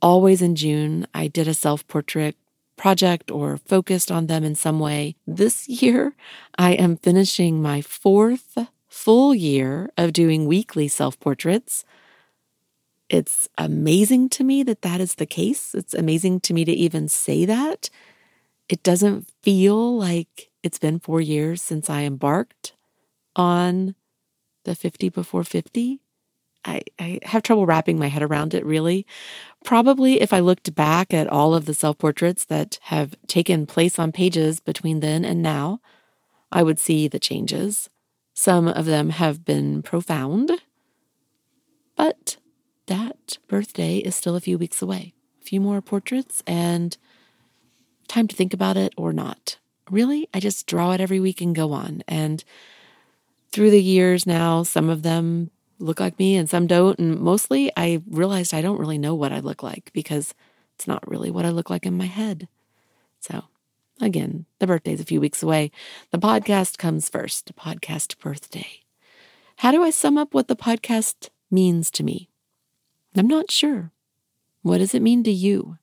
Always 0.00 0.42
in 0.42 0.54
June, 0.54 1.06
I 1.14 1.28
did 1.28 1.48
a 1.48 1.54
self 1.54 1.86
portrait 1.88 2.36
project 2.76 3.30
or 3.30 3.56
focused 3.56 4.10
on 4.10 4.26
them 4.26 4.44
in 4.44 4.54
some 4.54 4.78
way. 4.78 5.16
This 5.26 5.68
year, 5.82 6.14
I 6.58 6.72
am 6.72 6.96
finishing 6.96 7.62
my 7.62 7.80
fourth 7.80 8.58
full 8.94 9.34
year 9.34 9.90
of 9.98 10.12
doing 10.12 10.46
weekly 10.46 10.86
self 10.86 11.18
portraits. 11.18 11.84
It's 13.10 13.48
amazing 13.58 14.28
to 14.30 14.44
me 14.44 14.62
that 14.62 14.82
that 14.82 15.00
is 15.00 15.16
the 15.16 15.26
case. 15.26 15.74
It's 15.74 15.94
amazing 15.94 16.40
to 16.40 16.54
me 16.54 16.64
to 16.64 16.72
even 16.72 17.08
say 17.08 17.44
that. 17.44 17.90
It 18.68 18.82
doesn't 18.82 19.28
feel 19.42 19.98
like 19.98 20.50
it's 20.62 20.78
been 20.78 21.00
four 21.00 21.20
years 21.20 21.60
since 21.60 21.90
I 21.90 22.02
embarked 22.02 22.72
on 23.34 23.96
the 24.64 24.76
50 24.76 25.08
before 25.10 25.44
50. 25.44 26.00
I, 26.64 26.80
I 26.98 27.18
have 27.24 27.42
trouble 27.42 27.66
wrapping 27.66 27.98
my 27.98 28.06
head 28.06 28.22
around 28.22 28.54
it, 28.54 28.64
really. 28.64 29.06
Probably 29.64 30.20
if 30.20 30.32
I 30.32 30.38
looked 30.38 30.74
back 30.74 31.12
at 31.12 31.26
all 31.26 31.52
of 31.52 31.66
the 31.66 31.74
self 31.74 31.98
portraits 31.98 32.44
that 32.46 32.78
have 32.82 33.16
taken 33.26 33.66
place 33.66 33.98
on 33.98 34.12
pages 34.12 34.60
between 34.60 35.00
then 35.00 35.24
and 35.24 35.42
now, 35.42 35.80
I 36.52 36.62
would 36.62 36.78
see 36.78 37.08
the 37.08 37.18
changes. 37.18 37.90
Some 38.34 38.66
of 38.66 38.84
them 38.84 39.10
have 39.10 39.44
been 39.44 39.80
profound, 39.80 40.50
but 41.96 42.36
that 42.86 43.38
birthday 43.46 43.98
is 43.98 44.16
still 44.16 44.34
a 44.34 44.40
few 44.40 44.58
weeks 44.58 44.82
away. 44.82 45.14
A 45.40 45.44
few 45.44 45.60
more 45.60 45.80
portraits 45.80 46.42
and 46.46 46.96
time 48.08 48.26
to 48.26 48.34
think 48.34 48.52
about 48.52 48.76
it 48.76 48.92
or 48.96 49.12
not. 49.12 49.58
Really, 49.88 50.28
I 50.34 50.40
just 50.40 50.66
draw 50.66 50.92
it 50.92 51.00
every 51.00 51.20
week 51.20 51.40
and 51.40 51.54
go 51.54 51.72
on. 51.72 52.02
And 52.08 52.42
through 53.52 53.70
the 53.70 53.82
years 53.82 54.26
now, 54.26 54.64
some 54.64 54.90
of 54.90 55.02
them 55.02 55.50
look 55.78 56.00
like 56.00 56.18
me 56.18 56.34
and 56.34 56.50
some 56.50 56.66
don't. 56.66 56.98
And 56.98 57.20
mostly 57.20 57.70
I 57.76 58.02
realized 58.10 58.52
I 58.52 58.62
don't 58.62 58.80
really 58.80 58.98
know 58.98 59.14
what 59.14 59.32
I 59.32 59.38
look 59.38 59.62
like 59.62 59.90
because 59.92 60.34
it's 60.74 60.88
not 60.88 61.08
really 61.08 61.30
what 61.30 61.44
I 61.44 61.50
look 61.50 61.70
like 61.70 61.86
in 61.86 61.96
my 61.96 62.06
head. 62.06 62.48
So, 63.20 63.44
again, 64.00 64.46
the 64.58 64.66
birthday's 64.66 65.00
a 65.00 65.04
few 65.04 65.20
weeks 65.20 65.42
away. 65.42 65.70
The 66.10 66.18
podcast 66.18 66.78
comes 66.78 67.08
first, 67.08 67.54
podcast 67.56 68.18
birthday. 68.18 68.80
How 69.58 69.70
do 69.70 69.82
I 69.82 69.90
sum 69.90 70.18
up 70.18 70.34
what 70.34 70.48
the 70.48 70.56
podcast 70.56 71.28
means 71.50 71.90
to 71.92 72.02
me? 72.02 72.28
I'm 73.16 73.28
not 73.28 73.50
sure. 73.50 73.92
What 74.62 74.78
does 74.78 74.94
it 74.94 75.02
mean 75.02 75.22
to 75.24 75.30
you? 75.30 75.78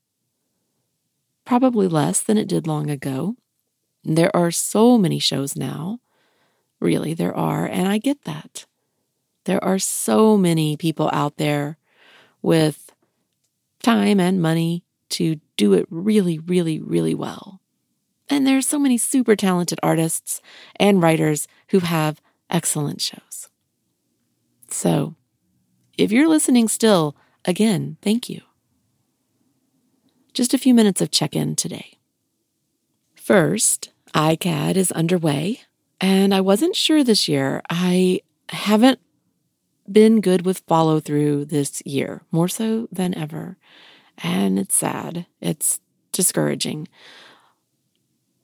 Probably 1.45 1.87
less 1.87 2.21
than 2.21 2.37
it 2.37 2.47
did 2.47 2.67
long 2.67 2.89
ago. 2.89 3.35
There 4.03 4.35
are 4.35 4.51
so 4.51 4.97
many 4.97 5.19
shows 5.19 5.55
now. 5.55 5.99
Really, 6.79 7.13
there 7.13 7.35
are, 7.35 7.65
and 7.65 7.87
I 7.87 7.99
get 7.99 8.23
that. 8.23 8.65
There 9.45 9.63
are 9.63 9.79
so 9.79 10.37
many 10.37 10.75
people 10.77 11.09
out 11.13 11.37
there 11.37 11.77
with 12.41 12.93
time 13.83 14.19
and 14.19 14.41
money 14.41 14.83
to 15.09 15.39
do 15.57 15.73
it 15.73 15.85
really, 15.89 16.39
really, 16.39 16.79
really 16.79 17.15
well. 17.15 17.60
And 18.31 18.47
there 18.47 18.57
are 18.57 18.61
so 18.61 18.79
many 18.79 18.97
super 18.97 19.35
talented 19.35 19.77
artists 19.83 20.41
and 20.77 21.01
writers 21.01 21.49
who 21.67 21.79
have 21.79 22.21
excellent 22.49 23.01
shows. 23.01 23.49
So, 24.69 25.15
if 25.97 26.13
you're 26.13 26.29
listening 26.29 26.69
still, 26.69 27.17
again, 27.43 27.97
thank 28.01 28.29
you. 28.29 28.41
Just 30.33 30.53
a 30.53 30.57
few 30.57 30.73
minutes 30.73 31.01
of 31.01 31.11
check 31.11 31.35
in 31.35 31.57
today. 31.57 31.97
First, 33.15 33.91
ICAD 34.15 34.77
is 34.77 34.93
underway, 34.93 35.63
and 35.99 36.33
I 36.33 36.39
wasn't 36.39 36.77
sure 36.77 37.03
this 37.03 37.27
year. 37.27 37.61
I 37.69 38.21
haven't 38.47 39.01
been 39.91 40.21
good 40.21 40.45
with 40.45 40.63
follow 40.67 41.01
through 41.01 41.45
this 41.45 41.83
year, 41.85 42.21
more 42.31 42.47
so 42.47 42.87
than 42.93 43.13
ever. 43.13 43.57
And 44.19 44.57
it's 44.57 44.75
sad. 44.75 45.25
It's 45.41 45.81
discouraging. 46.13 46.87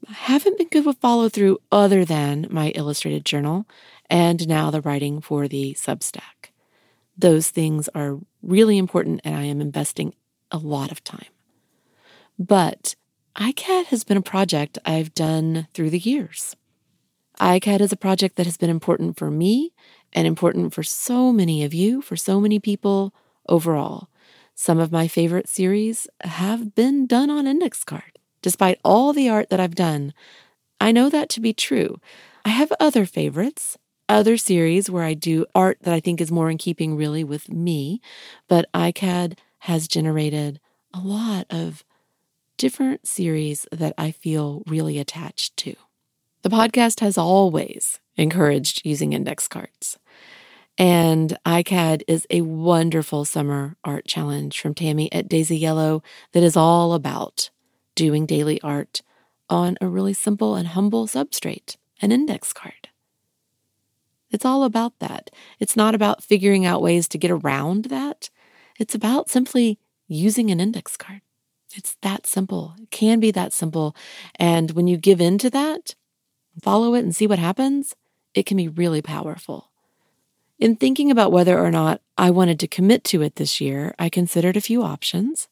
I 0.05 0.13
haven't 0.13 0.57
been 0.57 0.67
good 0.69 0.85
with 0.85 0.99
follow 0.99 1.29
through 1.29 1.59
other 1.71 2.05
than 2.05 2.47
my 2.49 2.69
illustrated 2.69 3.25
journal 3.25 3.65
and 4.09 4.47
now 4.47 4.69
the 4.69 4.81
writing 4.81 5.21
for 5.21 5.47
the 5.47 5.73
Substack. 5.73 6.51
Those 7.17 7.49
things 7.49 7.89
are 7.95 8.19
really 8.41 8.77
important 8.77 9.21
and 9.23 9.35
I 9.35 9.43
am 9.43 9.59
investing 9.59 10.13
a 10.51 10.57
lot 10.57 10.91
of 10.91 11.03
time. 11.03 11.27
But 12.37 12.95
ICAD 13.35 13.85
has 13.85 14.03
been 14.03 14.17
a 14.17 14.21
project 14.21 14.77
I've 14.85 15.13
done 15.13 15.67
through 15.73 15.89
the 15.89 15.99
years. 15.99 16.55
ICAD 17.39 17.81
is 17.81 17.91
a 17.91 17.97
project 17.97 18.35
that 18.35 18.45
has 18.45 18.57
been 18.57 18.69
important 18.69 19.17
for 19.17 19.29
me 19.29 19.73
and 20.13 20.25
important 20.25 20.73
for 20.73 20.83
so 20.83 21.31
many 21.31 21.63
of 21.63 21.73
you, 21.73 22.01
for 22.01 22.15
so 22.15 22.39
many 22.39 22.59
people 22.59 23.13
overall. 23.49 24.09
Some 24.55 24.79
of 24.79 24.91
my 24.91 25.07
favorite 25.07 25.47
series 25.47 26.07
have 26.21 26.73
been 26.73 27.05
done 27.05 27.29
on 27.29 27.45
index 27.45 27.83
card. 27.83 28.16
Despite 28.47 28.79
all 28.81 29.11
the 29.11 29.27
art 29.27 29.49
that 29.49 29.59
I've 29.59 29.75
done, 29.75 30.13
I 30.79 30.93
know 30.93 31.09
that 31.09 31.27
to 31.31 31.41
be 31.41 31.51
true. 31.51 31.99
I 32.45 32.49
have 32.51 32.71
other 32.79 33.05
favorites, 33.05 33.77
other 34.07 34.37
series 34.37 34.89
where 34.89 35.03
I 35.03 35.15
do 35.15 35.45
art 35.53 35.79
that 35.81 35.93
I 35.93 35.99
think 35.99 36.21
is 36.21 36.31
more 36.31 36.49
in 36.49 36.57
keeping 36.57 36.95
really 36.95 37.25
with 37.25 37.49
me, 37.51 37.99
but 38.47 38.71
ICAD 38.73 39.37
has 39.67 39.89
generated 39.89 40.61
a 40.93 41.01
lot 41.01 41.45
of 41.49 41.83
different 42.55 43.05
series 43.05 43.67
that 43.69 43.93
I 43.97 44.11
feel 44.11 44.63
really 44.65 44.97
attached 44.97 45.57
to. 45.57 45.75
The 46.43 46.49
podcast 46.49 47.01
has 47.01 47.17
always 47.17 47.99
encouraged 48.15 48.85
using 48.85 49.11
index 49.11 49.49
cards. 49.49 49.99
And 50.77 51.37
ICAD 51.45 52.03
is 52.07 52.25
a 52.29 52.43
wonderful 52.43 53.25
summer 53.25 53.75
art 53.83 54.07
challenge 54.07 54.61
from 54.61 54.73
Tammy 54.73 55.11
at 55.11 55.27
Daisy 55.27 55.57
Yellow 55.57 56.01
that 56.31 56.43
is 56.43 56.55
all 56.55 56.93
about 56.93 57.49
doing 57.97 58.25
daily 58.25 58.61
art 58.61 59.01
on 59.49 59.75
a 59.81 59.87
really 59.87 60.13
simple 60.13 60.55
and 60.55 60.69
humble 60.69 61.07
substrate, 61.07 61.75
an 62.01 62.11
index 62.11 62.53
card. 62.53 62.89
It's 64.29 64.45
all 64.45 64.63
about 64.63 64.99
that. 64.99 65.31
It's 65.59 65.75
not 65.75 65.95
about 65.95 66.23
figuring 66.23 66.65
out 66.65 66.81
ways 66.81 67.07
to 67.09 67.17
get 67.17 67.31
around 67.31 67.85
that. 67.85 68.29
It's 68.79 68.93
about 68.93 69.29
simply 69.29 69.79
using 70.07 70.51
an 70.51 70.59
index 70.59 70.95
card. 70.95 71.21
It's 71.75 71.95
that 72.01 72.27
simple. 72.27 72.75
It 72.79 72.91
can 72.91 73.19
be 73.19 73.31
that 73.31 73.51
simple. 73.51 73.95
And 74.35 74.71
when 74.71 74.87
you 74.87 74.97
give 74.97 75.19
in 75.19 75.37
to 75.39 75.49
that, 75.49 75.95
follow 76.61 76.93
it 76.93 77.03
and 77.03 77.15
see 77.15 77.27
what 77.27 77.39
happens, 77.39 77.95
it 78.33 78.45
can 78.45 78.57
be 78.57 78.67
really 78.67 79.01
powerful. 79.01 79.71
In 80.59 80.75
thinking 80.75 81.09
about 81.09 81.31
whether 81.31 81.57
or 81.59 81.71
not 81.71 82.01
I 82.17 82.29
wanted 82.29 82.59
to 82.59 82.67
commit 82.67 83.03
to 83.05 83.21
it 83.21 83.35
this 83.35 83.59
year, 83.59 83.95
I 83.97 84.09
considered 84.09 84.57
a 84.57 84.61
few 84.61 84.83
options. 84.83 85.47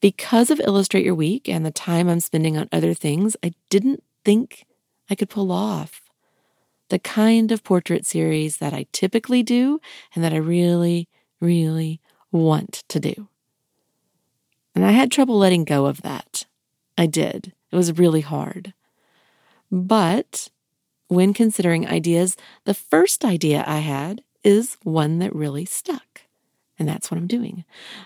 Because 0.00 0.50
of 0.50 0.60
Illustrate 0.60 1.04
Your 1.04 1.14
Week 1.14 1.48
and 1.48 1.66
the 1.66 1.72
time 1.72 2.08
I'm 2.08 2.20
spending 2.20 2.56
on 2.56 2.68
other 2.70 2.94
things, 2.94 3.36
I 3.42 3.52
didn't 3.68 4.04
think 4.24 4.64
I 5.10 5.14
could 5.14 5.28
pull 5.28 5.50
off 5.50 6.02
the 6.88 6.98
kind 6.98 7.50
of 7.50 7.64
portrait 7.64 8.06
series 8.06 8.58
that 8.58 8.72
I 8.72 8.86
typically 8.92 9.42
do 9.42 9.80
and 10.14 10.22
that 10.22 10.32
I 10.32 10.38
really, 10.38 11.08
really 11.40 12.00
want 12.30 12.84
to 12.88 13.00
do. 13.00 13.28
And 14.74 14.84
I 14.84 14.92
had 14.92 15.10
trouble 15.10 15.36
letting 15.36 15.64
go 15.64 15.86
of 15.86 16.02
that. 16.02 16.46
I 16.96 17.06
did. 17.06 17.52
It 17.72 17.76
was 17.76 17.98
really 17.98 18.20
hard. 18.20 18.74
But 19.70 20.48
when 21.08 21.34
considering 21.34 21.86
ideas, 21.86 22.36
the 22.64 22.74
first 22.74 23.24
idea 23.24 23.64
I 23.66 23.78
had 23.78 24.22
is 24.44 24.76
one 24.82 25.18
that 25.18 25.34
really 25.34 25.64
stuck. 25.64 26.22
And 26.78 26.88
that's 26.88 27.10
what 27.10 27.18
I'm 27.18 27.26
doing. 27.26 27.64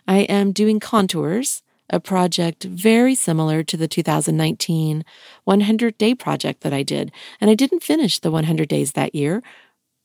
I 0.08 0.20
am 0.20 0.52
doing 0.52 0.80
contours 0.80 1.62
a 1.92 2.00
project 2.00 2.64
very 2.64 3.14
similar 3.14 3.62
to 3.62 3.76
the 3.76 3.86
2019 3.86 5.04
100 5.44 5.98
day 5.98 6.14
project 6.14 6.62
that 6.62 6.72
I 6.72 6.82
did. 6.82 7.12
And 7.40 7.50
I 7.50 7.54
didn't 7.54 7.82
finish 7.82 8.18
the 8.18 8.30
100 8.30 8.68
days 8.68 8.92
that 8.92 9.14
year, 9.14 9.42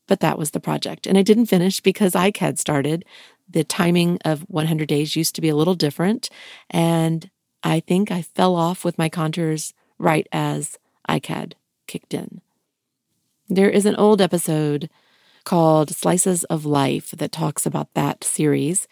but 0.08 0.20
that 0.20 0.38
was 0.38 0.52
the 0.52 0.60
project. 0.60 1.08
And 1.08 1.18
I 1.18 1.22
didn't 1.22 1.46
finish 1.48 1.80
because 1.80 2.14
ICAD 2.14 2.60
started. 2.60 3.06
The 3.50 3.64
timing 3.64 4.20
of 4.26 4.42
100 4.50 4.88
days 4.88 5.16
used 5.16 5.34
to 5.36 5.42
be 5.42 5.50
a 5.50 5.56
little 5.56 5.76
different. 5.76 6.30
And 6.70 7.30
I 7.64 7.80
think 7.80 8.12
I 8.12 8.22
fell 8.22 8.56
off 8.56 8.84
with 8.84 8.98
my 8.98 9.10
contours 9.10 9.74
right 9.98 10.28
as 10.32 10.78
ICAD 11.10 11.54
kicked 11.88 12.14
in. 12.14 12.42
There 13.48 13.70
is 13.70 13.86
an 13.86 13.96
old 13.96 14.22
episode 14.22 14.90
called 15.46 15.96
Slices 15.96 16.44
of 16.46 16.66
Life 16.66 17.12
that 17.12 17.32
talks 17.32 17.66
about 17.66 17.94
that 17.94 18.24
series. 18.26 18.86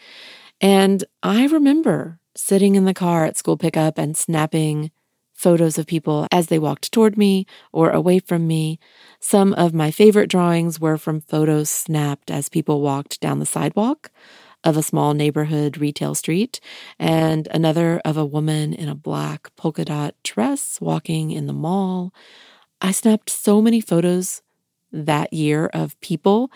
And 0.62 1.04
I 1.22 1.48
remember 1.48 2.20
sitting 2.36 2.76
in 2.76 2.86
the 2.86 2.94
car 2.94 3.26
at 3.26 3.38
school 3.38 3.58
pickup 3.58 3.98
and 3.98 4.16
snapping 4.18 4.92
photos 5.34 5.78
of 5.78 5.86
people 5.86 6.28
as 6.32 6.48
they 6.48 6.58
walked 6.58 6.92
toward 6.92 7.18
me 7.18 7.46
or 7.74 7.90
away 7.90 8.20
from 8.20 8.48
me. 8.48 8.80
Some 9.20 9.54
of 9.54 9.74
my 9.74 9.92
favorite 9.92 10.30
drawings 10.30 10.80
were 10.80 10.98
from 10.98 11.22
photos 11.22 11.70
snapped 11.70 12.32
as 12.32 12.50
people 12.50 12.82
walked 12.82 13.20
down 13.20 13.40
the 13.40 13.46
sidewalk 13.46 14.12
of 14.64 14.78
a 14.78 14.84
small 14.84 15.14
neighborhood 15.14 15.78
retail 15.78 16.16
street, 16.16 16.60
and 16.98 17.48
another 17.52 18.02
of 18.04 18.18
a 18.18 18.26
woman 18.26 18.74
in 18.74 18.90
a 18.90 18.96
black 18.96 19.56
polka 19.56 19.86
dot 19.86 20.16
dress 20.24 20.82
walking 20.82 21.30
in 21.30 21.46
the 21.46 21.54
mall. 21.54 22.12
I 22.82 22.92
snapped 22.92 23.30
so 23.30 23.62
many 23.62 23.80
photos 23.80 24.42
that 24.92 25.32
year 25.34 25.68
of 25.68 26.00
people 26.02 26.50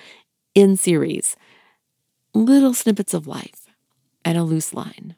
in 0.56 0.76
series, 0.76 1.36
little 2.34 2.74
snippets 2.74 3.14
of 3.14 3.28
life 3.28 3.68
and 4.26 4.38
a 4.38 4.44
loose 4.44 4.74
line. 4.74 5.16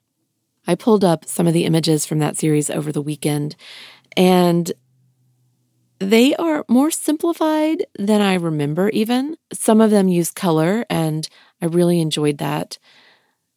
I 0.68 0.76
pulled 0.76 1.04
up 1.04 1.26
some 1.26 1.48
of 1.48 1.54
the 1.54 1.66
images 1.66 2.06
from 2.06 2.20
that 2.20 2.38
series 2.38 2.70
over 2.70 2.92
the 2.92 3.02
weekend, 3.02 3.56
and 4.16 4.72
they 6.00 6.36
are 6.36 6.66
more 6.68 6.92
simplified 6.92 7.86
than 7.98 8.22
I 8.22 8.34
remember, 8.36 8.90
even. 8.90 9.38
Some 9.54 9.82
of 9.82 9.92
them 9.92 10.08
use 10.08 10.32
color, 10.32 10.86
and 10.90 11.28
I 11.62 11.68
really 11.68 12.00
enjoyed 12.00 12.40
that. 12.40 12.78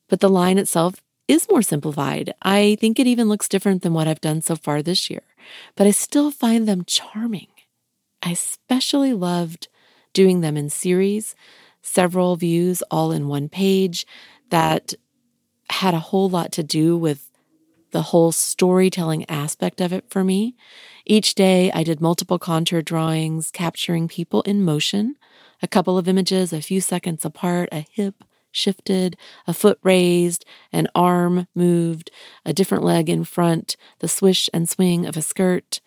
But 0.08 0.20
the 0.20 0.28
line 0.28 0.58
itself 0.58 1.02
is 1.26 1.48
more 1.50 1.62
simplified. 1.62 2.34
I 2.42 2.76
think 2.80 2.98
it 2.98 3.06
even 3.06 3.28
looks 3.28 3.48
different 3.48 3.82
than 3.82 3.94
what 3.94 4.08
I've 4.08 4.20
done 4.20 4.42
so 4.42 4.56
far 4.56 4.82
this 4.82 5.08
year, 5.08 5.22
but 5.74 5.86
I 5.86 5.90
still 5.90 6.30
find 6.30 6.68
them 6.68 6.84
charming. 6.86 7.48
I 8.22 8.32
especially 8.32 9.12
loved 9.12 9.68
doing 10.12 10.40
them 10.40 10.56
in 10.56 10.68
series, 10.70 11.34
several 11.82 12.36
views 12.36 12.82
all 12.90 13.12
in 13.12 13.28
one 13.28 13.48
page 13.48 14.06
that 14.50 14.94
had 15.70 15.94
a 15.94 15.98
whole 15.98 16.29
lot 16.29 16.53
to 16.53 16.62
do 16.62 16.96
with 16.96 17.31
the 17.90 18.03
whole 18.03 18.33
storytelling 18.33 19.29
aspect 19.31 19.81
of 19.81 19.92
it 19.92 20.05
for 20.11 20.24
me. 20.24 20.57
Each 21.07 21.35
day 21.35 21.70
I 21.72 21.85
did 21.85 22.00
multiple 22.00 22.38
contour 22.38 22.83
drawings 22.83 23.50
capturing 23.53 24.09
people 24.09 24.42
in 24.42 24.64
motion, 24.64 25.16
a 25.62 25.68
couple 25.68 25.96
of 25.96 26.09
images 26.09 26.53
a 26.53 26.61
few 26.61 26.81
seconds 26.81 27.24
apart, 27.24 27.68
a 27.70 27.87
hip 27.90 28.24
shifted, 28.50 29.16
a 29.46 29.55
foot 29.55 29.79
raised, 29.83 30.44
an 30.72 30.88
arm 30.94 31.46
moved, 31.55 32.11
a 32.44 32.53
different 32.53 32.85
leg 32.85 33.09
in 33.09 33.24
front, 33.24 33.77
the 33.98 34.09
swish 34.09 34.48
and 34.53 34.68
swing 34.68 35.07
of 35.07 35.16
a 35.16 35.22
skirt. 35.22 35.81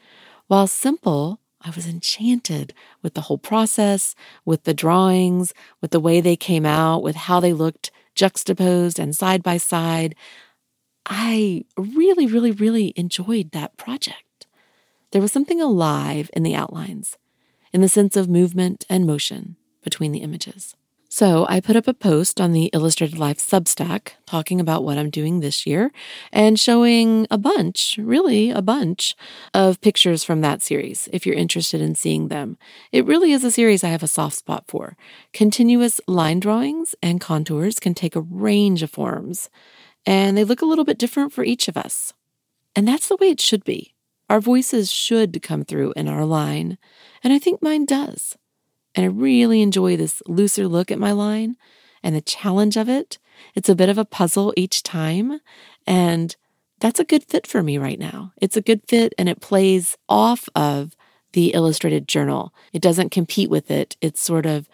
While 0.48 0.68
simple, 0.68 1.40
I 1.62 1.72
was 1.72 1.88
enchanted 1.88 2.74
with 3.02 3.16
the 3.16 3.22
whole 3.22 3.38
process, 3.38 4.16
with 4.46 4.64
the 4.64 4.74
drawings, 4.74 5.54
with 5.82 5.92
the 5.92 6.00
way 6.00 6.22
they 6.22 6.36
came 6.36 6.66
out, 6.66 7.04
with 7.04 7.16
how 7.16 7.40
they 7.40 7.54
looked 7.54 7.92
juxtaposed 8.18 9.00
and 9.00 9.16
side 9.16 9.42
by 9.44 9.58
side. 9.58 10.16
I 11.06 11.64
really, 11.78 12.26
really, 12.26 12.52
really 12.52 12.92
enjoyed 12.98 13.52
that 13.52 13.78
project. 13.78 14.48
There 15.12 15.22
was 15.22 15.32
something 15.32 15.62
alive 15.62 16.30
in 16.34 16.44
the 16.44 16.56
outlines, 16.56 17.18
in 17.72 17.80
the 17.80 17.88
sense 17.88 18.18
of 18.18 18.28
movement 18.28 18.86
and 18.90 19.06
motion 19.06 19.56
between 19.84 20.12
the 20.12 20.20
images. 20.20 20.76
So 21.18 21.48
I 21.50 21.62
put 21.62 21.76
up 21.76 21.88
a 21.88 21.96
post 21.96 22.40
on 22.40 22.52
the 22.52 22.66
Illustrated 22.74 23.18
Life 23.18 23.40
Substack 23.40 24.12
talking 24.28 24.62
about 24.62 24.84
what 24.84 25.00
I'm 25.00 25.10
doing 25.10 25.40
this 25.40 25.66
year 25.66 25.92
and 26.32 26.60
showing 26.60 27.26
a 27.32 27.40
bunch, 27.40 27.98
really 28.00 28.52
a 28.52 28.62
bunch, 28.62 29.16
of 29.52 29.82
pictures 29.82 30.24
from 30.24 30.42
that 30.42 30.62
series 30.62 31.10
if 31.12 31.26
you're 31.26 31.34
interested 31.34 31.82
in 31.82 31.96
seeing 31.96 32.28
them. 32.28 32.60
It 32.92 33.04
really 33.08 33.32
is 33.32 33.44
a 33.44 33.50
series 33.50 33.84
I 33.84 33.88
have 33.88 34.04
a 34.04 34.08
soft 34.08 34.36
spot 34.36 34.66
for. 34.68 34.96
Continuous 35.34 36.00
line 36.06 36.40
drawings 36.40 36.94
and 37.02 37.20
contours 37.20 37.80
can 37.80 37.96
take 37.96 38.16
a 38.16 38.22
range 38.22 38.84
of 38.84 38.92
forms, 38.92 39.50
and 40.06 40.38
they 40.38 40.44
look 40.44 40.62
a 40.62 40.68
little 40.68 40.86
bit 40.86 41.00
different 41.00 41.34
for 41.34 41.44
each 41.44 41.68
of 41.68 41.78
us. 41.78 42.14
And 42.76 42.88
that's 42.88 43.08
the 43.08 43.18
way 43.18 43.30
it 43.30 43.42
should 43.42 43.64
be. 43.64 43.96
Our 44.30 44.40
voices 44.40 44.92
should 44.92 45.42
come 45.42 45.66
through 45.66 45.94
in 45.96 46.08
our 46.08 46.26
line, 46.26 46.78
and 47.24 47.34
I 47.34 47.40
think 47.40 47.64
mine 47.64 47.86
does. 47.86 48.38
And 48.98 49.06
I 49.06 49.10
really 49.10 49.62
enjoy 49.62 49.96
this 49.96 50.24
looser 50.26 50.68
look 50.68 50.92
at 50.92 50.98
my 50.98 51.12
line 51.12 51.56
and 52.02 52.16
the 52.16 52.22
challenge 52.22 52.76
of 52.76 52.90
it. 52.90 53.20
It's 53.54 53.70
a 53.70 53.76
bit 53.76 53.90
of 53.90 54.00
a 54.00 54.06
puzzle 54.06 54.56
each 54.58 54.82
time. 54.82 55.40
And 55.86 56.36
that's 56.80 57.00
a 57.00 57.06
good 57.06 57.24
fit 57.24 57.46
for 57.46 57.62
me 57.62 57.78
right 57.78 58.00
now. 58.00 58.34
It's 58.42 58.58
a 58.58 58.62
good 58.62 58.82
fit 58.88 59.14
and 59.20 59.30
it 59.30 59.40
plays 59.40 59.96
off 60.10 60.50
of 60.56 60.96
the 61.34 61.50
illustrated 61.50 62.08
journal. 62.08 62.56
It 62.74 62.82
doesn't 62.82 63.12
compete 63.12 63.52
with 63.52 63.70
it. 63.70 63.96
It's 64.02 64.20
sort 64.20 64.48
of 64.48 64.68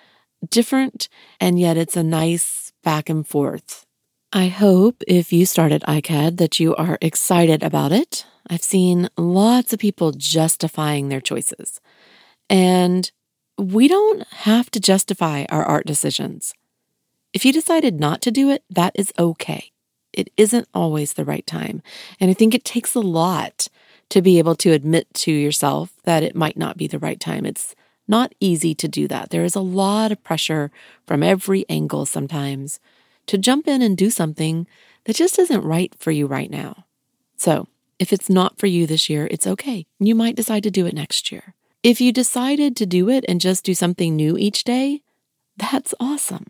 different 0.50 1.10
and 1.42 1.60
yet 1.60 1.76
it's 1.76 1.98
a 1.98 2.04
nice 2.04 2.72
back 2.82 3.10
and 3.10 3.28
forth. 3.28 3.86
I 4.32 4.48
hope 4.48 5.04
if 5.06 5.34
you 5.34 5.46
started 5.46 5.84
ICAD 5.86 6.38
that 6.38 6.62
you 6.62 6.74
are 6.78 6.98
excited 7.02 7.62
about 7.62 7.92
it. 7.92 8.26
I've 8.50 8.64
seen 8.64 9.10
lots 9.18 9.74
of 9.74 9.80
people 9.80 10.12
justifying 10.12 11.10
their 11.10 11.22
choices. 11.22 11.82
And 12.50 13.12
we 13.58 13.88
don't 13.88 14.28
have 14.28 14.72
to 14.72 14.80
justify 14.80 15.46
our 15.50 15.64
art 15.64 15.86
decisions. 15.86 16.54
If 17.34 17.46
you 17.46 17.54
decided 17.54 18.00
not 18.00 18.22
to 18.24 18.32
do 18.32 18.50
it, 18.50 18.64
that 18.70 18.94
is 18.96 19.14
okay. 19.18 19.72
It 20.12 20.32
isn't 20.38 20.68
always 20.74 21.14
the 21.14 21.26
right 21.26 21.46
time. 21.46 21.82
And 22.20 22.30
I 22.30 22.34
think 22.34 22.54
it 22.54 22.64
takes 22.64 22.94
a 22.94 23.00
lot 23.00 23.68
to 24.10 24.22
be 24.22 24.38
able 24.38 24.56
to 24.56 24.72
admit 24.72 25.12
to 25.16 25.32
yourself 25.32 25.94
that 26.04 26.24
it 26.24 26.36
might 26.36 26.58
not 26.58 26.78
be 26.78 26.88
the 26.88 27.00
right 27.00 27.20
time. 27.20 27.46
It's 27.46 27.76
not 28.08 28.36
easy 28.40 28.76
to 28.76 28.88
do 28.88 29.08
that. 29.08 29.30
There 29.32 29.44
is 29.44 29.56
a 29.56 29.62
lot 29.62 30.12
of 30.12 30.24
pressure 30.24 30.72
from 31.08 31.24
every 31.24 31.66
angle 31.70 32.06
sometimes 32.06 32.80
to 33.28 33.38
jump 33.38 33.68
in 33.68 33.82
and 33.82 33.98
do 33.98 34.10
something 34.10 34.68
that 35.06 35.16
just 35.16 35.40
isn't 35.40 35.64
right 35.64 35.94
for 35.98 36.12
you 36.12 36.28
right 36.28 36.52
now. 36.52 36.86
So, 37.38 37.68
if 38.00 38.12
it's 38.12 38.30
not 38.30 38.58
for 38.58 38.68
you 38.68 38.86
this 38.86 39.10
year, 39.10 39.28
it's 39.32 39.48
okay. 39.48 39.86
You 40.00 40.14
might 40.16 40.36
decide 40.36 40.64
to 40.64 40.72
do 40.72 40.86
it 40.86 40.94
next 40.94 41.32
year. 41.32 41.56
If 41.84 42.00
you 42.00 42.14
decided 42.14 42.78
to 42.78 42.86
do 42.86 43.10
it 43.10 43.26
and 43.28 43.42
just 43.42 43.66
do 43.66 43.74
something 43.74 44.16
new 44.16 44.38
each 44.38 44.64
day, 44.64 45.02
that's 45.58 45.94
awesome. 46.00 46.46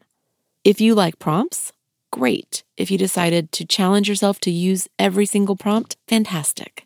If 0.63 0.79
you 0.79 0.93
like 0.93 1.17
prompts, 1.17 1.71
great. 2.11 2.63
If 2.77 2.91
you 2.91 2.99
decided 2.99 3.51
to 3.53 3.65
challenge 3.65 4.07
yourself 4.07 4.39
to 4.41 4.51
use 4.51 4.87
every 4.99 5.25
single 5.25 5.55
prompt, 5.55 5.97
fantastic. 6.07 6.85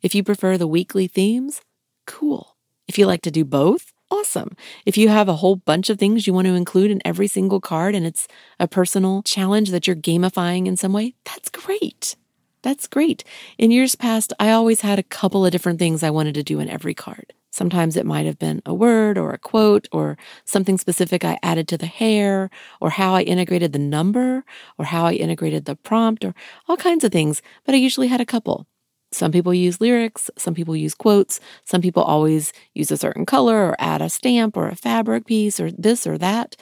If 0.00 0.14
you 0.14 0.24
prefer 0.24 0.56
the 0.56 0.66
weekly 0.66 1.06
themes, 1.06 1.60
cool. 2.06 2.56
If 2.88 2.96
you 2.96 3.04
like 3.04 3.20
to 3.22 3.30
do 3.30 3.44
both, 3.44 3.92
awesome. 4.10 4.56
If 4.86 4.96
you 4.96 5.10
have 5.10 5.28
a 5.28 5.36
whole 5.36 5.56
bunch 5.56 5.90
of 5.90 5.98
things 5.98 6.26
you 6.26 6.32
want 6.32 6.46
to 6.46 6.54
include 6.54 6.90
in 6.90 7.02
every 7.04 7.26
single 7.26 7.60
card 7.60 7.94
and 7.94 8.06
it's 8.06 8.26
a 8.58 8.66
personal 8.66 9.22
challenge 9.22 9.70
that 9.70 9.86
you're 9.86 9.94
gamifying 9.94 10.66
in 10.66 10.78
some 10.78 10.94
way, 10.94 11.14
that's 11.26 11.50
great. 11.50 12.16
That's 12.62 12.86
great. 12.86 13.22
In 13.58 13.70
years 13.70 13.96
past, 13.96 14.32
I 14.40 14.50
always 14.50 14.80
had 14.80 14.98
a 14.98 15.02
couple 15.02 15.44
of 15.44 15.52
different 15.52 15.78
things 15.78 16.02
I 16.02 16.08
wanted 16.08 16.36
to 16.36 16.42
do 16.42 16.58
in 16.58 16.70
every 16.70 16.94
card. 16.94 17.34
Sometimes 17.52 17.96
it 17.96 18.06
might 18.06 18.24
have 18.24 18.38
been 18.38 18.62
a 18.64 18.72
word 18.72 19.18
or 19.18 19.30
a 19.30 19.38
quote 19.38 19.86
or 19.92 20.16
something 20.46 20.78
specific 20.78 21.22
I 21.22 21.38
added 21.42 21.68
to 21.68 21.76
the 21.76 21.86
hair 21.86 22.48
or 22.80 22.88
how 22.88 23.14
I 23.14 23.22
integrated 23.22 23.74
the 23.74 23.78
number 23.78 24.42
or 24.78 24.86
how 24.86 25.04
I 25.04 25.12
integrated 25.12 25.66
the 25.66 25.76
prompt 25.76 26.24
or 26.24 26.34
all 26.66 26.78
kinds 26.78 27.04
of 27.04 27.12
things, 27.12 27.42
but 27.66 27.74
I 27.74 27.78
usually 27.78 28.08
had 28.08 28.22
a 28.22 28.26
couple. 28.26 28.66
Some 29.12 29.30
people 29.30 29.52
use 29.52 29.82
lyrics, 29.82 30.30
some 30.38 30.54
people 30.54 30.74
use 30.74 30.94
quotes, 30.94 31.40
some 31.66 31.82
people 31.82 32.02
always 32.02 32.54
use 32.72 32.90
a 32.90 32.96
certain 32.96 33.26
color 33.26 33.56
or 33.56 33.76
add 33.78 34.00
a 34.00 34.08
stamp 34.08 34.56
or 34.56 34.68
a 34.68 34.74
fabric 34.74 35.26
piece 35.26 35.60
or 35.60 35.70
this 35.70 36.06
or 36.06 36.16
that. 36.16 36.56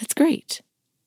That's 0.00 0.14
great. 0.14 0.62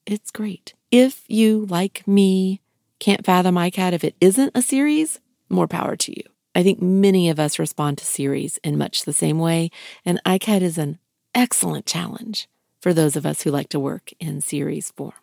It's 0.05 0.29
great. 0.29 0.73
If 0.91 1.23
you, 1.29 1.67
like 1.69 2.05
me, 2.05 2.59
can't 2.99 3.25
fathom 3.25 3.55
ICAD 3.55 3.93
if 3.93 4.03
it 4.03 4.15
isn't 4.19 4.51
a 4.53 4.61
series, 4.61 5.21
more 5.49 5.67
power 5.67 5.95
to 5.95 6.11
you. 6.11 6.23
I 6.55 6.63
think 6.63 6.81
many 6.81 7.29
of 7.29 7.39
us 7.39 7.59
respond 7.59 7.97
to 7.99 8.05
series 8.05 8.57
in 8.63 8.77
much 8.77 9.03
the 9.03 9.13
same 9.13 9.39
way, 9.39 9.69
and 10.03 10.21
ICAD 10.25 10.61
is 10.61 10.77
an 10.77 10.99
excellent 11.35 11.85
challenge 11.85 12.47
for 12.81 12.93
those 12.93 13.15
of 13.15 13.25
us 13.25 13.41
who 13.41 13.51
like 13.51 13.69
to 13.69 13.79
work 13.79 14.11
in 14.19 14.41
series 14.41 14.91
form. 14.91 15.13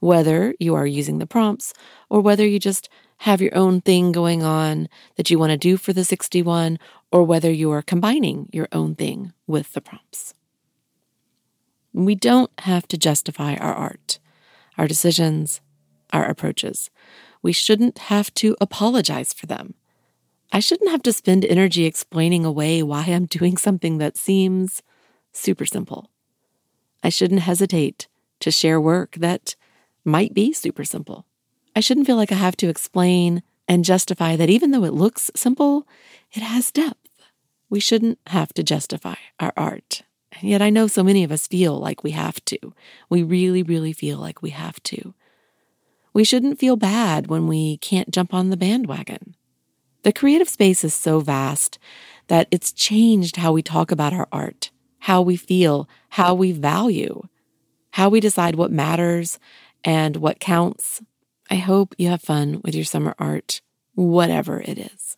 Whether 0.00 0.54
you 0.60 0.74
are 0.74 0.86
using 0.86 1.18
the 1.18 1.26
prompts 1.26 1.72
or 2.10 2.20
whether 2.20 2.46
you 2.46 2.58
just 2.58 2.88
have 3.20 3.40
your 3.40 3.56
own 3.56 3.80
thing 3.80 4.12
going 4.12 4.42
on 4.42 4.88
that 5.16 5.30
you 5.30 5.38
want 5.38 5.50
to 5.50 5.56
do 5.56 5.78
for 5.78 5.94
the 5.94 6.04
61, 6.04 6.78
or 7.10 7.22
whether 7.22 7.50
you 7.50 7.70
are 7.70 7.80
combining 7.80 8.48
your 8.52 8.68
own 8.72 8.94
thing 8.94 9.32
with 9.46 9.72
the 9.72 9.80
prompts. 9.80 10.34
We 11.94 12.14
don't 12.14 12.50
have 12.60 12.86
to 12.88 12.98
justify 12.98 13.54
our 13.54 13.72
art, 13.72 14.18
our 14.76 14.86
decisions, 14.86 15.62
our 16.12 16.26
approaches. 16.26 16.90
we 17.42 17.52
shouldn't 17.52 17.98
have 17.98 18.34
to 18.34 18.56
apologize 18.60 19.32
for 19.32 19.46
them. 19.46 19.74
I 20.52 20.60
shouldn't 20.60 20.90
have 20.90 21.02
to 21.02 21.12
spend 21.12 21.44
energy 21.44 21.84
explaining 21.84 22.44
away 22.44 22.82
why 22.82 23.02
I'm 23.02 23.26
doing 23.26 23.56
something 23.56 23.98
that 23.98 24.16
seems 24.16 24.82
super 25.32 25.66
simple. 25.66 26.10
I 27.02 27.08
shouldn't 27.08 27.40
hesitate 27.42 28.08
to 28.40 28.50
share 28.50 28.80
work 28.80 29.16
that 29.16 29.54
might 30.04 30.34
be 30.34 30.52
super 30.52 30.84
simple. 30.84 31.26
I 31.74 31.80
shouldn't 31.80 32.06
feel 32.06 32.16
like 32.16 32.32
I 32.32 32.36
have 32.36 32.56
to 32.58 32.68
explain 32.68 33.42
and 33.68 33.84
justify 33.84 34.36
that 34.36 34.50
even 34.50 34.70
though 34.70 34.84
it 34.84 34.94
looks 34.94 35.30
simple, 35.34 35.86
it 36.32 36.42
has 36.42 36.70
depth. 36.70 37.24
We 37.68 37.80
shouldn't 37.80 38.18
have 38.28 38.54
to 38.54 38.62
justify 38.62 39.16
our 39.40 39.52
art. 39.56 40.02
And 40.32 40.48
yet 40.48 40.62
I 40.62 40.70
know 40.70 40.86
so 40.86 41.02
many 41.02 41.24
of 41.24 41.32
us 41.32 41.46
feel 41.46 41.78
like 41.78 42.04
we 42.04 42.12
have 42.12 42.44
to. 42.46 42.58
We 43.08 43.22
really, 43.22 43.62
really 43.62 43.92
feel 43.92 44.18
like 44.18 44.42
we 44.42 44.50
have 44.50 44.82
to. 44.84 45.14
We 46.12 46.24
shouldn't 46.24 46.58
feel 46.58 46.76
bad 46.76 47.26
when 47.26 47.46
we 47.46 47.78
can't 47.78 48.10
jump 48.10 48.32
on 48.32 48.50
the 48.50 48.56
bandwagon. 48.56 49.34
The 50.06 50.12
creative 50.12 50.48
space 50.48 50.84
is 50.84 50.94
so 50.94 51.18
vast 51.18 51.80
that 52.28 52.46
it's 52.52 52.70
changed 52.70 53.38
how 53.38 53.50
we 53.50 53.60
talk 53.60 53.90
about 53.90 54.12
our 54.12 54.28
art, 54.30 54.70
how 55.00 55.20
we 55.20 55.34
feel, 55.34 55.88
how 56.10 56.32
we 56.32 56.52
value, 56.52 57.22
how 57.90 58.08
we 58.08 58.20
decide 58.20 58.54
what 58.54 58.70
matters 58.70 59.40
and 59.82 60.18
what 60.18 60.38
counts. 60.38 61.02
I 61.50 61.56
hope 61.56 61.92
you 61.98 62.08
have 62.10 62.22
fun 62.22 62.60
with 62.62 62.72
your 62.72 62.84
summer 62.84 63.16
art, 63.18 63.60
whatever 63.96 64.60
it 64.60 64.78
is. 64.78 65.16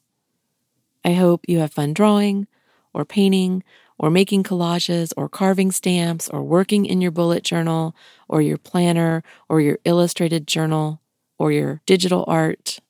I 1.05 1.13
hope 1.13 1.45
you 1.47 1.59
have 1.59 1.75
fun 1.75 1.93
drawing 1.93 2.47
or 2.95 3.05
painting 3.05 3.65
or 3.99 4.09
making 4.09 4.43
collages 4.43 5.13
or 5.19 5.29
carving 5.29 5.71
stamps 5.71 6.31
or 6.31 6.43
working 6.43 6.87
in 6.87 7.03
your 7.03 7.11
bullet 7.11 7.45
journal 7.45 7.95
or 8.27 8.41
your 8.41 8.57
planner 8.57 9.23
or 9.51 9.61
your 9.61 9.81
illustrated 9.85 10.47
journal 10.47 11.03
or 11.39 11.53
your 11.53 11.83
digital 11.85 12.25
art. 12.27 12.81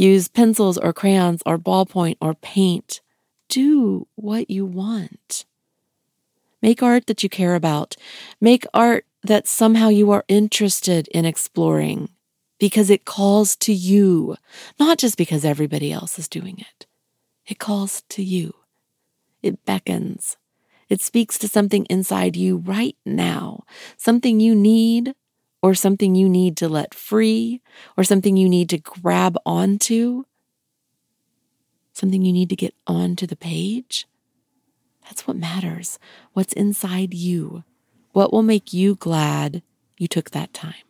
Use 0.00 0.28
pencils 0.28 0.78
or 0.78 0.94
crayons 0.94 1.42
or 1.44 1.58
ballpoint 1.58 2.16
or 2.22 2.32
paint. 2.32 3.02
Do 3.50 4.06
what 4.14 4.48
you 4.48 4.64
want. 4.64 5.44
Make 6.62 6.82
art 6.82 7.06
that 7.06 7.22
you 7.22 7.28
care 7.28 7.54
about. 7.54 7.96
Make 8.40 8.64
art 8.72 9.04
that 9.22 9.46
somehow 9.46 9.88
you 9.88 10.10
are 10.10 10.24
interested 10.26 11.06
in 11.08 11.26
exploring 11.26 12.08
because 12.58 12.88
it 12.88 13.04
calls 13.04 13.54
to 13.56 13.74
you, 13.74 14.36
not 14.78 14.96
just 14.96 15.18
because 15.18 15.44
everybody 15.44 15.92
else 15.92 16.18
is 16.18 16.28
doing 16.28 16.56
it. 16.58 16.86
It 17.46 17.58
calls 17.58 18.02
to 18.08 18.22
you. 18.22 18.54
It 19.42 19.66
beckons. 19.66 20.38
It 20.88 21.02
speaks 21.02 21.36
to 21.40 21.46
something 21.46 21.84
inside 21.90 22.36
you 22.36 22.56
right 22.56 22.96
now, 23.04 23.64
something 23.98 24.40
you 24.40 24.54
need, 24.54 25.14
or 25.62 25.74
something 25.74 26.14
you 26.14 26.28
need 26.28 26.56
to 26.58 26.68
let 26.68 26.94
free, 26.94 27.60
or 27.96 28.04
something 28.04 28.36
you 28.36 28.48
need 28.48 28.68
to 28.70 28.78
grab 28.78 29.36
onto, 29.44 30.24
something 31.92 32.22
you 32.22 32.32
need 32.32 32.48
to 32.48 32.56
get 32.56 32.74
onto 32.86 33.26
the 33.26 33.36
page. 33.36 34.06
That's 35.04 35.26
what 35.26 35.36
matters. 35.36 35.98
What's 36.32 36.52
inside 36.52 37.12
you. 37.12 37.64
What 38.12 38.32
will 38.32 38.42
make 38.42 38.72
you 38.72 38.94
glad 38.96 39.62
you 39.98 40.08
took 40.08 40.30
that 40.30 40.54
time? 40.54 40.86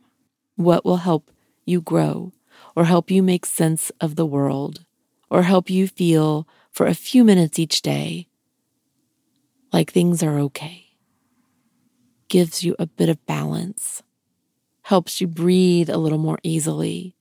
What 0.56 0.84
will 0.84 0.98
help 0.98 1.30
you 1.64 1.80
grow 1.80 2.32
or 2.76 2.84
help 2.84 3.10
you 3.10 3.22
make 3.22 3.46
sense 3.46 3.90
of 4.00 4.16
the 4.16 4.26
world 4.26 4.84
or 5.30 5.42
help 5.42 5.70
you 5.70 5.88
feel 5.88 6.46
for 6.70 6.86
a 6.86 6.94
few 6.94 7.24
minutes 7.24 7.58
each 7.58 7.82
day 7.82 8.28
like 9.72 9.90
things 9.90 10.22
are 10.22 10.38
okay? 10.38 10.86
Gives 12.28 12.62
you 12.62 12.76
a 12.78 12.86
bit 12.86 13.08
of 13.08 13.24
balance, 13.26 14.02
helps 14.90 15.20
you 15.20 15.26
breathe 15.26 15.88
a 15.88 15.96
little 15.96 16.18
more 16.18 16.38
easily, 16.42 17.16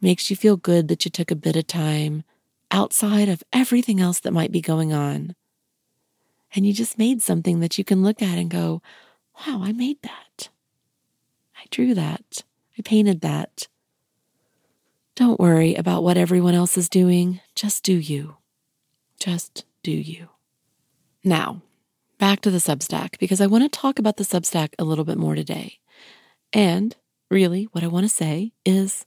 makes 0.00 0.28
you 0.28 0.36
feel 0.36 0.56
good 0.56 0.88
that 0.88 1.04
you 1.04 1.10
took 1.10 1.30
a 1.30 1.36
bit 1.36 1.56
of 1.56 1.66
time 1.66 2.22
outside 2.70 3.28
of 3.28 3.42
everything 3.52 4.00
else 4.00 4.20
that 4.20 4.32
might 4.32 4.52
be 4.52 4.60
going 4.60 4.92
on 4.92 5.34
and 6.54 6.66
you 6.66 6.72
just 6.72 6.98
made 6.98 7.22
something 7.22 7.60
that 7.60 7.78
you 7.78 7.84
can 7.84 8.02
look 8.02 8.22
at 8.22 8.38
and 8.38 8.50
go, 8.50 8.82
wow, 9.46 9.60
I 9.62 9.72
made 9.72 10.00
that. 10.02 10.48
I 11.56 11.64
drew 11.70 11.94
that. 11.94 12.44
I 12.78 12.82
painted 12.82 13.20
that. 13.20 13.68
Don't 15.14 15.40
worry 15.40 15.74
about 15.74 16.02
what 16.02 16.16
everyone 16.16 16.54
else 16.54 16.78
is 16.78 16.88
doing. 16.88 17.40
Just 17.54 17.82
do 17.82 17.94
you. 17.94 18.36
Just 19.18 19.64
do 19.82 19.90
you. 19.90 20.28
Now, 21.24 21.62
back 22.18 22.40
to 22.42 22.50
the 22.50 22.58
Substack, 22.58 23.18
because 23.18 23.40
I 23.40 23.46
want 23.46 23.64
to 23.64 23.68
talk 23.68 23.98
about 23.98 24.16
the 24.16 24.24
Substack 24.24 24.70
a 24.78 24.84
little 24.84 25.04
bit 25.04 25.18
more 25.18 25.34
today. 25.34 25.78
And 26.52 26.96
really, 27.30 27.64
what 27.72 27.84
I 27.84 27.88
want 27.88 28.04
to 28.04 28.10
say 28.10 28.52
is 28.64 29.06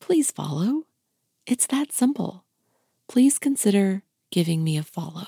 please 0.00 0.30
follow. 0.30 0.84
It's 1.46 1.66
that 1.66 1.92
simple. 1.92 2.44
Please 3.08 3.38
consider 3.38 4.02
giving 4.30 4.62
me 4.62 4.76
a 4.76 4.82
follow 4.82 5.26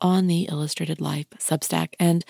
on 0.00 0.26
the 0.26 0.42
Illustrated 0.44 1.00
Life 1.00 1.26
Substack. 1.38 1.94
And 1.98 2.24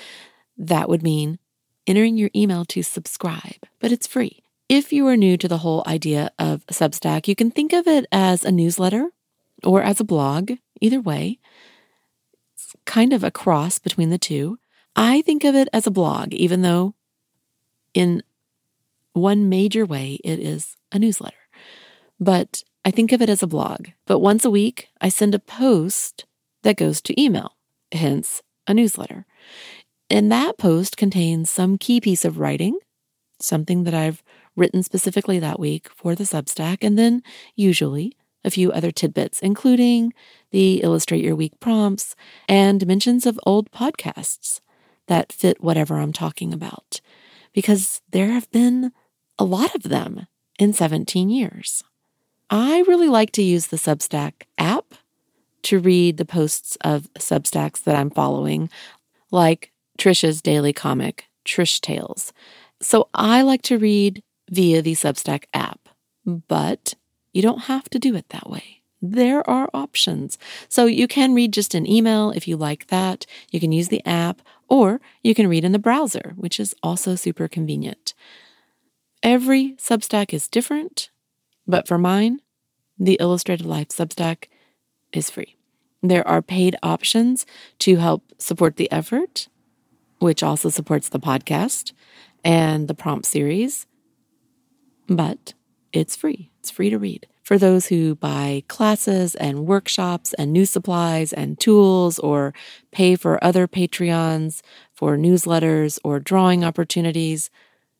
that 0.56 0.88
would 0.88 1.02
mean 1.02 1.38
entering 1.86 2.16
your 2.16 2.30
email 2.34 2.64
to 2.66 2.82
subscribe, 2.82 3.64
but 3.80 3.92
it's 3.92 4.06
free. 4.06 4.42
If 4.68 4.92
you 4.92 5.06
are 5.06 5.16
new 5.16 5.38
to 5.38 5.48
the 5.48 5.58
whole 5.58 5.82
idea 5.86 6.30
of 6.38 6.66
Substack, 6.66 7.26
you 7.26 7.34
can 7.34 7.50
think 7.50 7.72
of 7.72 7.86
it 7.86 8.04
as 8.12 8.44
a 8.44 8.52
newsletter 8.52 9.08
or 9.64 9.82
as 9.82 9.98
a 9.98 10.04
blog, 10.04 10.52
either 10.80 11.00
way. 11.00 11.38
It's 12.54 12.74
kind 12.84 13.14
of 13.14 13.24
a 13.24 13.30
cross 13.30 13.78
between 13.78 14.10
the 14.10 14.18
two. 14.18 14.58
I 14.94 15.22
think 15.22 15.44
of 15.44 15.54
it 15.54 15.68
as 15.72 15.86
a 15.86 15.90
blog, 15.90 16.34
even 16.34 16.60
though 16.60 16.94
in 17.94 18.22
one 19.12 19.48
major 19.48 19.84
way 19.84 20.18
it 20.24 20.38
is 20.38 20.76
a 20.92 20.98
newsletter. 20.98 21.36
But 22.20 22.62
I 22.84 22.90
think 22.90 23.12
of 23.12 23.22
it 23.22 23.28
as 23.28 23.42
a 23.42 23.46
blog. 23.46 23.88
But 24.06 24.20
once 24.20 24.44
a 24.44 24.50
week, 24.50 24.88
I 25.00 25.08
send 25.08 25.34
a 25.34 25.38
post 25.38 26.24
that 26.62 26.76
goes 26.76 27.00
to 27.02 27.20
email 27.20 27.56
hence 27.92 28.42
a 28.66 28.74
newsletter. 28.74 29.26
And 30.10 30.30
that 30.32 30.58
post 30.58 30.96
contains 30.96 31.50
some 31.50 31.78
key 31.78 32.00
piece 32.00 32.24
of 32.24 32.38
writing, 32.38 32.78
something 33.40 33.84
that 33.84 33.94
I've 33.94 34.22
written 34.56 34.82
specifically 34.82 35.38
that 35.38 35.60
week 35.60 35.88
for 35.94 36.14
the 36.14 36.24
Substack, 36.24 36.78
and 36.82 36.98
then 36.98 37.22
usually 37.54 38.16
a 38.44 38.50
few 38.50 38.72
other 38.72 38.90
tidbits, 38.90 39.40
including 39.40 40.12
the 40.50 40.82
Illustrate 40.82 41.22
Your 41.22 41.36
Week 41.36 41.58
prompts 41.60 42.14
and 42.48 42.86
mentions 42.86 43.26
of 43.26 43.38
old 43.44 43.70
podcasts 43.70 44.60
that 45.06 45.32
fit 45.32 45.62
whatever 45.62 45.98
I'm 45.98 46.12
talking 46.12 46.52
about, 46.52 47.00
because 47.58 48.00
there 48.12 48.28
have 48.28 48.48
been 48.52 48.92
a 49.36 49.42
lot 49.42 49.74
of 49.74 49.82
them 49.82 50.28
in 50.60 50.72
17 50.72 51.28
years. 51.28 51.82
I 52.50 52.84
really 52.86 53.08
like 53.08 53.32
to 53.32 53.42
use 53.42 53.66
the 53.66 53.76
Substack 53.76 54.44
app 54.58 54.94
to 55.62 55.80
read 55.80 56.18
the 56.18 56.24
posts 56.24 56.78
of 56.82 57.12
Substacks 57.14 57.82
that 57.82 57.96
I'm 57.96 58.10
following, 58.10 58.70
like 59.32 59.72
Trisha's 59.98 60.40
daily 60.40 60.72
comic, 60.72 61.24
Trish 61.44 61.80
Tales. 61.80 62.32
So 62.80 63.08
I 63.12 63.42
like 63.42 63.62
to 63.62 63.76
read 63.76 64.22
via 64.48 64.80
the 64.80 64.92
Substack 64.92 65.46
app, 65.52 65.88
but 66.24 66.94
you 67.32 67.42
don't 67.42 67.62
have 67.62 67.90
to 67.90 67.98
do 67.98 68.14
it 68.14 68.28
that 68.28 68.48
way. 68.48 68.82
There 69.02 69.42
are 69.50 69.68
options. 69.74 70.38
So 70.68 70.86
you 70.86 71.08
can 71.08 71.34
read 71.34 71.52
just 71.52 71.74
an 71.74 71.90
email 71.90 72.30
if 72.30 72.46
you 72.46 72.56
like 72.56 72.86
that. 72.86 73.26
You 73.50 73.58
can 73.58 73.72
use 73.72 73.88
the 73.88 74.06
app, 74.06 74.42
or 74.68 75.00
you 75.22 75.34
can 75.34 75.48
read 75.48 75.64
in 75.64 75.72
the 75.72 75.78
browser, 75.78 76.34
which 76.36 76.60
is 76.60 76.74
also 76.82 77.14
super 77.14 77.48
convenient. 77.48 78.14
Every 79.22 79.72
Substack 79.72 80.32
is 80.32 80.48
different, 80.48 81.10
but 81.66 81.88
for 81.88 81.98
mine, 81.98 82.40
the 82.98 83.16
Illustrated 83.20 83.66
Life 83.66 83.88
Substack 83.88 84.44
is 85.12 85.30
free. 85.30 85.56
There 86.02 86.26
are 86.26 86.42
paid 86.42 86.76
options 86.82 87.46
to 87.80 87.96
help 87.96 88.32
support 88.38 88.76
the 88.76 88.90
effort, 88.92 89.48
which 90.18 90.42
also 90.42 90.68
supports 90.68 91.08
the 91.08 91.20
podcast 91.20 91.92
and 92.44 92.86
the 92.86 92.94
prompt 92.94 93.26
series, 93.26 93.86
but 95.08 95.54
it's 95.92 96.14
free. 96.14 96.50
It's 96.60 96.70
free 96.70 96.90
to 96.90 96.98
read. 96.98 97.26
For 97.48 97.56
those 97.56 97.86
who 97.86 98.14
buy 98.14 98.62
classes 98.68 99.34
and 99.34 99.66
workshops 99.66 100.34
and 100.34 100.52
new 100.52 100.66
supplies 100.66 101.32
and 101.32 101.58
tools 101.58 102.18
or 102.18 102.52
pay 102.92 103.16
for 103.16 103.42
other 103.42 103.66
Patreons 103.66 104.60
for 104.92 105.16
newsletters 105.16 105.98
or 106.04 106.20
drawing 106.20 106.62
opportunities, 106.62 107.48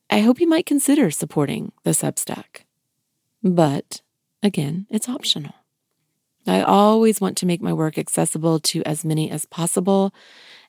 I 0.07 0.19
hope 0.19 0.39
you 0.39 0.47
might 0.47 0.67
consider 0.67 1.09
supporting 1.09 1.71
the 1.81 1.95
Substack. 1.95 2.65
But 3.41 4.01
again, 4.43 4.85
it's 4.91 5.09
optional. 5.09 5.55
I 6.45 6.61
always 6.61 7.19
want 7.19 7.35
to 7.37 7.47
make 7.47 7.59
my 7.59 7.73
work 7.73 7.97
accessible 7.97 8.59
to 8.59 8.83
as 8.83 9.03
many 9.03 9.31
as 9.31 9.45
possible. 9.45 10.13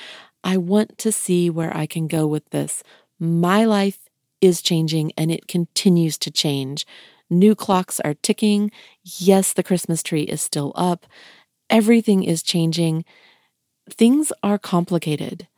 I 0.43 0.57
want 0.57 0.97
to 0.99 1.13
see 1.13 1.51
where 1.51 1.77
I 1.77 1.85
can 1.85 2.09
go 2.09 2.27
with 2.27 2.49
this. 2.49 2.83
My 3.19 3.67
life 3.67 4.09
is 4.41 4.63
changing 4.63 5.13
and 5.19 5.31
it 5.31 5.49
continues 5.49 6.17
to 6.19 6.31
change. 6.31 6.87
New 7.29 7.55
clocks 7.55 8.01
are 8.01 8.15
ticking. 8.15 8.71
Yes, 9.05 9.53
the 9.53 9.63
Christmas 9.63 10.03
tree 10.03 10.23
is 10.23 10.41
still 10.41 10.73
up. 10.75 11.07
Everything 11.71 12.23
is 12.23 12.43
changing. 12.43 13.05
Things 13.89 14.33
are 14.43 14.59
complicated. 14.59 15.49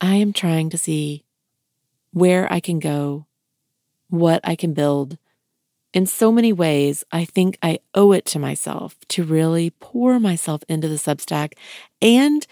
I 0.00 0.14
am 0.14 0.32
trying 0.32 0.70
to 0.70 0.78
see 0.78 1.24
where 2.12 2.50
I 2.52 2.60
can 2.60 2.78
go, 2.78 3.26
what 4.08 4.40
I 4.44 4.54
can 4.54 4.74
build, 4.74 5.18
in 5.96 6.04
so 6.04 6.30
many 6.30 6.52
ways, 6.52 7.04
I 7.10 7.24
think 7.24 7.56
I 7.62 7.78
owe 7.94 8.12
it 8.12 8.26
to 8.26 8.38
myself 8.38 8.96
to 9.08 9.24
really 9.24 9.70
pour 9.70 10.20
myself 10.20 10.62
into 10.68 10.88
the 10.88 10.96
Substack 10.96 11.54
and 12.02 12.46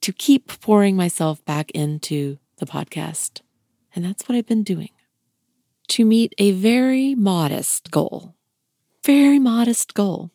to 0.00 0.12
keep 0.12 0.60
pouring 0.60 0.96
myself 0.96 1.44
back 1.44 1.70
into 1.70 2.38
the 2.56 2.66
podcast. 2.66 3.42
And 3.94 4.04
that's 4.04 4.28
what 4.28 4.34
I've 4.34 4.48
been 4.48 4.64
doing. 4.64 4.90
To 5.90 6.04
meet 6.04 6.34
a 6.38 6.50
very 6.50 7.14
modest 7.14 7.92
goal, 7.92 8.34
very 9.04 9.38
modest 9.38 9.94
goal. 9.94 10.32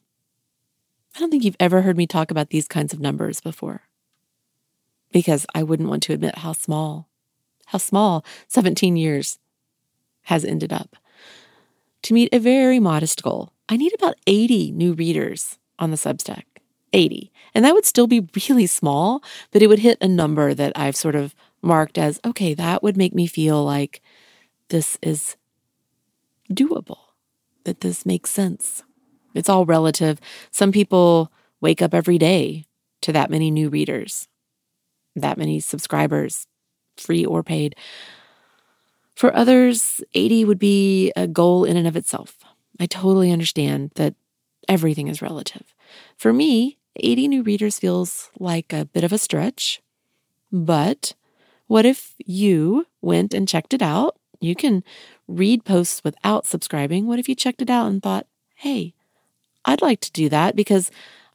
I 1.16 1.20
don't 1.20 1.30
think 1.30 1.44
you've 1.44 1.56
ever 1.60 1.82
heard 1.82 1.98
me 1.98 2.08
talk 2.08 2.32
about 2.32 2.50
these 2.50 2.68
kinds 2.68 2.94
of 2.94 3.00
numbers 3.00 3.40
before 3.40 3.84
because 5.12 5.46
I 5.54 5.62
wouldn't 5.62 5.90
want 5.90 6.04
to 6.04 6.14
admit 6.14 6.40
how 6.40 6.54
small, 6.54 7.08
how 7.68 7.78
small 7.78 8.26
17 8.48 8.98
years 8.98 9.38
has 10.24 10.44
ended 10.44 10.74
up. 10.74 10.96
To 12.04 12.14
meet 12.14 12.34
a 12.34 12.40
very 12.40 12.80
modest 12.80 13.22
goal, 13.22 13.54
I 13.70 13.78
need 13.78 13.94
about 13.94 14.16
80 14.26 14.72
new 14.72 14.94
readers 14.94 15.60
on 15.78 15.92
the 15.92 15.98
Substack. 15.98 16.44
80. 16.94 17.32
And 17.56 17.66
that 17.66 17.74
would 17.74 17.86
still 17.86 18.08
be 18.08 18.28
really 18.48 18.68
small, 18.68 19.24
but 19.52 19.62
it 19.62 19.68
would 19.68 19.80
hit 19.80 19.98
a 20.00 20.08
number 20.08 20.54
that 20.54 20.74
I've 20.76 20.96
sort 20.96 21.16
of 21.16 21.34
marked 21.62 21.98
as 21.98 22.20
okay, 22.24 22.54
that 22.54 22.84
would 22.84 22.98
make 22.98 23.14
me 23.14 23.26
feel 23.26 23.64
like 23.64 24.02
this 24.70 24.98
is 25.02 25.36
doable, 26.52 27.00
that 27.64 27.82
this 27.82 28.06
makes 28.06 28.30
sense. 28.30 28.84
It's 29.34 29.50
all 29.50 29.66
relative. 29.66 30.20
Some 30.52 30.72
people 30.72 31.32
wake 31.62 31.82
up 31.82 31.94
every 31.94 32.18
day 32.18 32.66
to 33.02 33.12
that 33.12 33.30
many 33.30 33.52
new 33.52 33.70
readers, 33.70 34.28
that 35.16 35.38
many 35.38 35.60
subscribers, 35.60 36.48
free 36.98 37.26
or 37.26 37.44
paid. 37.44 37.76
For 39.16 39.36
others, 39.36 40.02
80 40.14 40.46
would 40.46 40.60
be 40.60 41.12
a 41.16 41.28
goal 41.28 41.64
in 41.64 41.78
and 41.78 41.88
of 41.88 41.96
itself. 41.96 42.38
I 42.80 42.86
totally 42.86 43.32
understand 43.32 43.92
that 43.96 44.16
everything 44.68 45.08
is 45.08 45.22
relative. 45.22 45.74
For 46.18 46.34
me, 46.34 46.78
80 46.98 47.28
new 47.28 47.44
readers 47.44 47.80
feels 47.80 48.30
like 48.40 48.74
a 48.74 48.86
bit 48.86 49.04
of 49.04 49.14
a 49.14 49.18
stretch. 49.18 49.82
But 50.52 51.14
what 51.68 51.86
if 51.86 52.16
you 52.26 52.86
went 53.02 53.34
and 53.34 53.48
checked 53.48 53.74
it 53.74 53.82
out? 53.82 54.18
You 54.40 54.56
can 54.56 54.84
read 55.28 55.66
posts 55.66 56.04
without 56.04 56.46
subscribing. 56.46 57.08
What 57.08 57.20
if 57.20 57.30
you 57.30 57.36
checked 57.36 57.62
it 57.62 57.70
out 57.70 57.88
and 57.88 58.02
thought, 58.02 58.28
hey, 58.56 58.94
I'd 59.66 59.82
like 59.82 60.00
to 60.02 60.12
do 60.12 60.30
that 60.30 60.56
because 60.56 60.92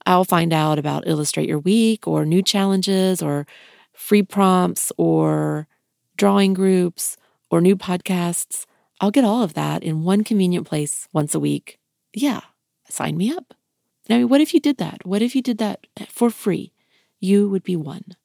I'll 0.06 0.24
find 0.24 0.52
out 0.52 0.78
about 0.78 1.06
Illustrate 1.06 1.48
Your 1.48 1.58
Week 1.58 2.06
or 2.06 2.24
new 2.24 2.42
challenges 2.42 3.22
or 3.22 3.46
free 3.92 4.22
prompts 4.22 4.92
or 4.96 5.66
drawing 6.16 6.54
groups 6.54 7.16
or 7.50 7.60
new 7.60 7.76
podcasts, 7.76 8.64
I'll 9.00 9.10
get 9.10 9.24
all 9.24 9.42
of 9.42 9.54
that 9.54 9.82
in 9.82 10.04
one 10.04 10.24
convenient 10.24 10.66
place 10.66 11.08
once 11.12 11.34
a 11.34 11.40
week. 11.40 11.78
Yeah, 12.14 12.40
sign 12.88 13.16
me 13.16 13.30
up. 13.30 13.54
Now, 14.08 14.26
what 14.26 14.40
if 14.40 14.54
you 14.54 14.60
did 14.60 14.78
that? 14.78 15.04
What 15.04 15.22
if 15.22 15.34
you 15.36 15.42
did 15.42 15.58
that 15.58 15.86
for 16.08 16.30
free? 16.30 16.72
You 17.20 17.48
would 17.48 17.62
be 17.62 17.76
one, 17.76 18.16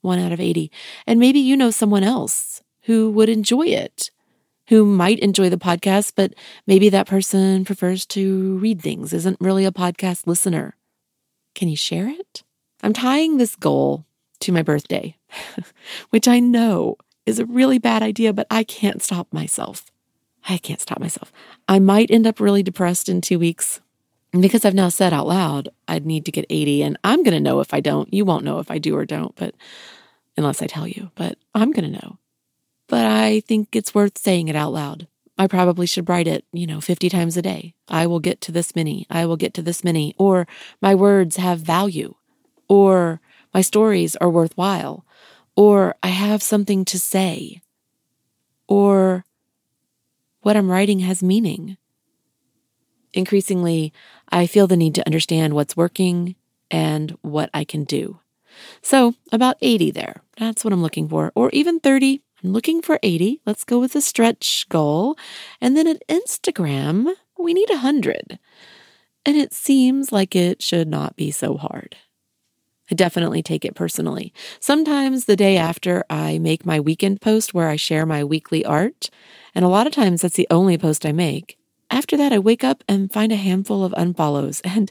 one 0.00 0.18
out 0.18 0.32
of 0.32 0.40
80. 0.40 0.70
And 1.06 1.18
maybe 1.18 1.40
you 1.40 1.56
know 1.56 1.70
someone 1.70 2.04
else 2.04 2.62
who 2.82 3.10
would 3.10 3.28
enjoy 3.28 3.66
it, 3.66 4.10
who 4.72 4.86
might 4.86 5.18
enjoy 5.18 5.50
the 5.50 5.58
podcast, 5.58 6.12
but 6.16 6.32
maybe 6.66 6.88
that 6.88 7.06
person 7.06 7.62
prefers 7.62 8.06
to 8.06 8.56
read 8.56 8.80
things, 8.80 9.12
isn't 9.12 9.36
really 9.38 9.66
a 9.66 9.70
podcast 9.70 10.26
listener. 10.26 10.78
Can 11.54 11.68
you 11.68 11.76
share 11.76 12.08
it? 12.08 12.42
I'm 12.82 12.94
tying 12.94 13.36
this 13.36 13.54
goal 13.54 14.06
to 14.40 14.50
my 14.50 14.62
birthday, 14.62 15.14
which 16.08 16.26
I 16.26 16.40
know 16.40 16.96
is 17.26 17.38
a 17.38 17.44
really 17.44 17.78
bad 17.78 18.02
idea, 18.02 18.32
but 18.32 18.46
I 18.50 18.64
can't 18.64 19.02
stop 19.02 19.30
myself. 19.30 19.90
I 20.48 20.56
can't 20.56 20.80
stop 20.80 21.00
myself. 21.00 21.30
I 21.68 21.78
might 21.78 22.10
end 22.10 22.26
up 22.26 22.40
really 22.40 22.62
depressed 22.62 23.10
in 23.10 23.20
two 23.20 23.38
weeks. 23.38 23.82
because 24.30 24.64
I've 24.64 24.72
now 24.72 24.88
said 24.88 25.12
out 25.12 25.28
loud, 25.28 25.68
I'd 25.86 26.06
need 26.06 26.24
to 26.24 26.32
get 26.32 26.46
80, 26.48 26.82
and 26.82 26.96
I'm 27.04 27.22
going 27.22 27.34
to 27.34 27.40
know 27.40 27.60
if 27.60 27.74
I 27.74 27.80
don't. 27.80 28.10
You 28.14 28.24
won't 28.24 28.46
know 28.46 28.58
if 28.58 28.70
I 28.70 28.78
do 28.78 28.96
or 28.96 29.04
don't, 29.04 29.36
but 29.36 29.54
unless 30.38 30.62
I 30.62 30.66
tell 30.66 30.88
you, 30.88 31.10
but 31.14 31.36
I'm 31.54 31.72
going 31.72 31.92
to 31.92 32.00
know. 32.00 32.18
But 32.92 33.06
I 33.06 33.40
think 33.40 33.74
it's 33.74 33.94
worth 33.94 34.18
saying 34.18 34.48
it 34.48 34.56
out 34.56 34.74
loud. 34.74 35.08
I 35.38 35.46
probably 35.46 35.86
should 35.86 36.10
write 36.10 36.28
it, 36.28 36.44
you 36.52 36.66
know, 36.66 36.80
50 36.80 37.08
times 37.08 37.38
a 37.38 37.42
day. 37.42 37.74
I 37.88 38.06
will 38.06 38.20
get 38.20 38.42
to 38.42 38.52
this 38.52 38.76
many. 38.76 39.06
I 39.08 39.24
will 39.24 39.38
get 39.38 39.54
to 39.54 39.62
this 39.62 39.82
many. 39.82 40.14
Or 40.18 40.46
my 40.82 40.94
words 40.94 41.36
have 41.36 41.60
value. 41.60 42.14
Or 42.68 43.22
my 43.54 43.62
stories 43.62 44.14
are 44.16 44.28
worthwhile 44.28 45.06
or 45.56 45.94
I 46.02 46.08
have 46.08 46.42
something 46.42 46.84
to 46.86 46.98
say, 46.98 47.62
or 48.66 49.24
what 50.40 50.56
I'm 50.56 50.70
writing 50.70 51.00
has 51.00 51.22
meaning. 51.22 51.76
Increasingly, 53.12 53.92
I 54.30 54.46
feel 54.46 54.66
the 54.66 54.76
need 54.76 54.94
to 54.94 55.06
understand 55.06 55.52
what's 55.54 55.76
working 55.76 56.36
and 56.70 57.16
what 57.20 57.50
I 57.52 57.64
can 57.64 57.84
do. 57.84 58.20
So, 58.80 59.14
about 59.30 59.56
80 59.60 59.90
there. 59.90 60.22
That's 60.38 60.64
what 60.64 60.72
I'm 60.72 60.82
looking 60.82 61.08
for. 61.08 61.32
Or 61.34 61.50
even 61.50 61.80
30. 61.80 62.22
I'm 62.42 62.52
looking 62.52 62.82
for 62.82 62.98
80. 63.02 63.40
Let's 63.46 63.64
go 63.64 63.78
with 63.78 63.94
a 63.94 64.00
stretch 64.00 64.66
goal. 64.68 65.16
And 65.60 65.76
then 65.76 65.86
at 65.86 66.02
Instagram, 66.08 67.12
we 67.38 67.54
need 67.54 67.70
100. 67.70 68.38
And 69.24 69.36
it 69.36 69.52
seems 69.52 70.10
like 70.10 70.34
it 70.34 70.62
should 70.62 70.88
not 70.88 71.16
be 71.16 71.30
so 71.30 71.56
hard. 71.56 71.96
I 72.90 72.94
definitely 72.94 73.42
take 73.42 73.64
it 73.64 73.76
personally. 73.76 74.34
Sometimes 74.58 75.24
the 75.24 75.36
day 75.36 75.56
after 75.56 76.04
I 76.10 76.38
make 76.38 76.66
my 76.66 76.80
weekend 76.80 77.20
post 77.20 77.54
where 77.54 77.68
I 77.68 77.76
share 77.76 78.04
my 78.04 78.24
weekly 78.24 78.64
art, 78.64 79.08
and 79.54 79.64
a 79.64 79.68
lot 79.68 79.86
of 79.86 79.92
times 79.92 80.22
that's 80.22 80.36
the 80.36 80.48
only 80.50 80.76
post 80.76 81.06
I 81.06 81.12
make. 81.12 81.58
After 81.90 82.16
that, 82.16 82.32
I 82.32 82.38
wake 82.38 82.64
up 82.64 82.82
and 82.88 83.12
find 83.12 83.30
a 83.30 83.36
handful 83.36 83.84
of 83.84 83.92
unfollows. 83.92 84.60
And 84.76 84.90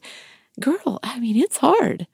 girl, 0.59 0.99
I 1.03 1.19
mean, 1.19 1.35
it's 1.35 1.57
hard. 1.57 2.07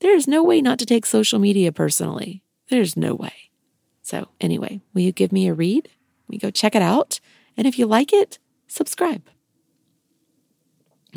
There 0.00 0.14
is 0.14 0.26
no 0.26 0.42
way 0.42 0.60
not 0.60 0.78
to 0.80 0.86
take 0.86 1.06
social 1.06 1.38
media 1.38 1.70
personally. 1.72 2.42
There's 2.68 2.96
no 2.96 3.14
way. 3.14 3.49
So, 4.10 4.26
anyway, 4.40 4.80
will 4.92 5.02
you 5.02 5.12
give 5.12 5.30
me 5.30 5.46
a 5.46 5.54
read? 5.54 5.88
We 6.26 6.36
go 6.36 6.50
check 6.50 6.74
it 6.74 6.82
out. 6.82 7.20
And 7.56 7.64
if 7.64 7.78
you 7.78 7.86
like 7.86 8.12
it, 8.12 8.40
subscribe. 8.66 9.22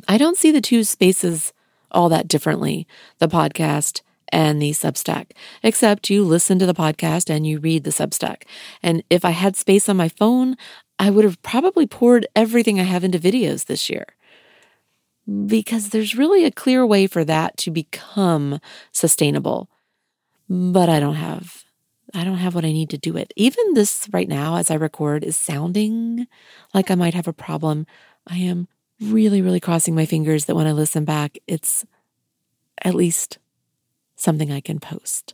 I 0.08 0.20
don't 0.20 0.38
see 0.38 0.52
the 0.52 0.62
two 0.62 0.84
spaces 0.84 1.54
all 1.90 2.08
that 2.10 2.28
differently 2.28 2.86
the 3.18 3.28
podcast 3.28 4.02
and 4.30 4.62
the 4.62 4.70
Substack, 4.70 5.32
except 5.64 6.12
you 6.12 6.24
listen 6.24 6.60
to 6.60 6.68
the 6.68 6.76
podcast 6.76 7.32
and 7.32 7.48
you 7.48 7.58
read 7.58 7.84
the 7.84 7.90
Substack. 7.90 8.44
And 8.84 9.04
if 9.10 9.26
I 9.26 9.32
had 9.32 9.56
space 9.56 9.90
on 9.90 9.98
my 9.98 10.10
phone, 10.10 10.56
I 11.00 11.10
would 11.10 11.26
have 11.26 11.42
probably 11.42 11.88
poured 11.88 12.28
everything 12.36 12.80
I 12.80 12.84
have 12.84 13.04
into 13.04 13.18
videos 13.18 13.66
this 13.66 13.90
year. 13.90 14.06
Because 15.48 15.90
there's 15.90 16.16
really 16.16 16.46
a 16.46 16.52
clear 16.52 16.86
way 16.86 17.08
for 17.08 17.26
that 17.26 17.58
to 17.58 17.72
become 17.72 18.60
sustainable. 18.92 19.68
But 20.48 20.90
I 20.90 21.00
don't 21.00 21.16
have 21.16 21.64
I 22.14 22.24
don't 22.24 22.38
have 22.38 22.56
what 22.56 22.66
I 22.66 22.72
need 22.72 22.90
to 22.92 22.98
do 22.98 23.18
it. 23.18 23.34
Even 23.36 23.74
this 23.74 24.08
right 24.12 24.28
now 24.28 24.58
as 24.58 24.70
I 24.70 24.76
record 24.76 25.24
is 25.24 25.36
sounding 25.36 26.28
like 26.74 26.92
I 26.92 26.96
might 26.96 27.16
have 27.16 27.28
a 27.28 27.34
problem. 27.34 27.88
I 28.28 28.38
am 28.38 28.68
really 29.02 29.42
really 29.42 29.60
crossing 29.60 29.96
my 29.96 30.06
fingers 30.06 30.46
that 30.46 30.56
when 30.56 30.68
I 30.68 30.72
listen 30.72 31.04
back 31.04 31.38
it's 31.48 31.86
at 32.84 32.96
least 32.96 33.38
something 34.16 34.52
I 34.52 34.62
can 34.62 34.80
post. 34.80 35.34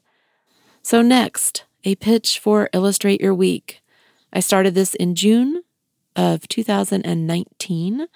So, 0.81 1.01
next, 1.01 1.65
a 1.83 1.95
pitch 1.95 2.39
for 2.39 2.69
Illustrate 2.73 3.21
Your 3.21 3.35
Week. 3.35 3.81
I 4.31 4.39
started 4.39 4.75
this 4.75 4.95
in 4.95 5.15
June 5.15 5.63
of 6.15 6.47
2019 6.47 8.07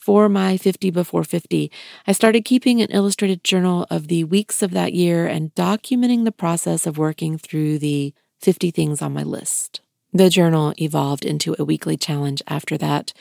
for 0.00 0.28
my 0.28 0.56
50 0.56 0.90
before 0.90 1.22
50. 1.22 1.70
I 2.06 2.12
started 2.12 2.44
keeping 2.44 2.80
an 2.80 2.88
illustrated 2.90 3.44
journal 3.44 3.86
of 3.90 4.08
the 4.08 4.24
weeks 4.24 4.62
of 4.62 4.72
that 4.72 4.94
year 4.94 5.26
and 5.26 5.54
documenting 5.54 6.24
the 6.24 6.32
process 6.32 6.86
of 6.86 6.98
working 6.98 7.38
through 7.38 7.78
the 7.78 8.14
50 8.40 8.70
things 8.70 9.02
on 9.02 9.12
my 9.12 9.22
list. 9.22 9.82
The 10.12 10.30
journal 10.30 10.72
evolved 10.80 11.24
into 11.24 11.54
a 11.58 11.64
weekly 11.64 11.96
challenge 11.96 12.42
after 12.48 12.76
that. 12.78 13.12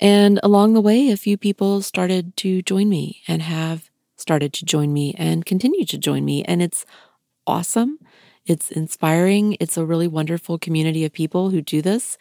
And 0.00 0.38
along 0.42 0.74
the 0.74 0.80
way, 0.80 1.10
a 1.10 1.16
few 1.16 1.36
people 1.36 1.82
started 1.82 2.36
to 2.38 2.62
join 2.62 2.88
me 2.88 3.22
and 3.26 3.42
have 3.42 3.90
started 4.16 4.52
to 4.52 4.64
join 4.64 4.92
me 4.92 5.14
and 5.18 5.44
continue 5.46 5.84
to 5.86 5.98
join 5.98 6.24
me. 6.24 6.44
And 6.44 6.62
it's 6.62 6.84
awesome. 7.46 7.98
It's 8.46 8.70
inspiring. 8.70 9.56
It's 9.58 9.76
a 9.76 9.84
really 9.84 10.08
wonderful 10.08 10.58
community 10.58 11.04
of 11.04 11.12
people 11.12 11.50
who 11.50 11.62
do 11.62 11.82
this. 11.82 12.18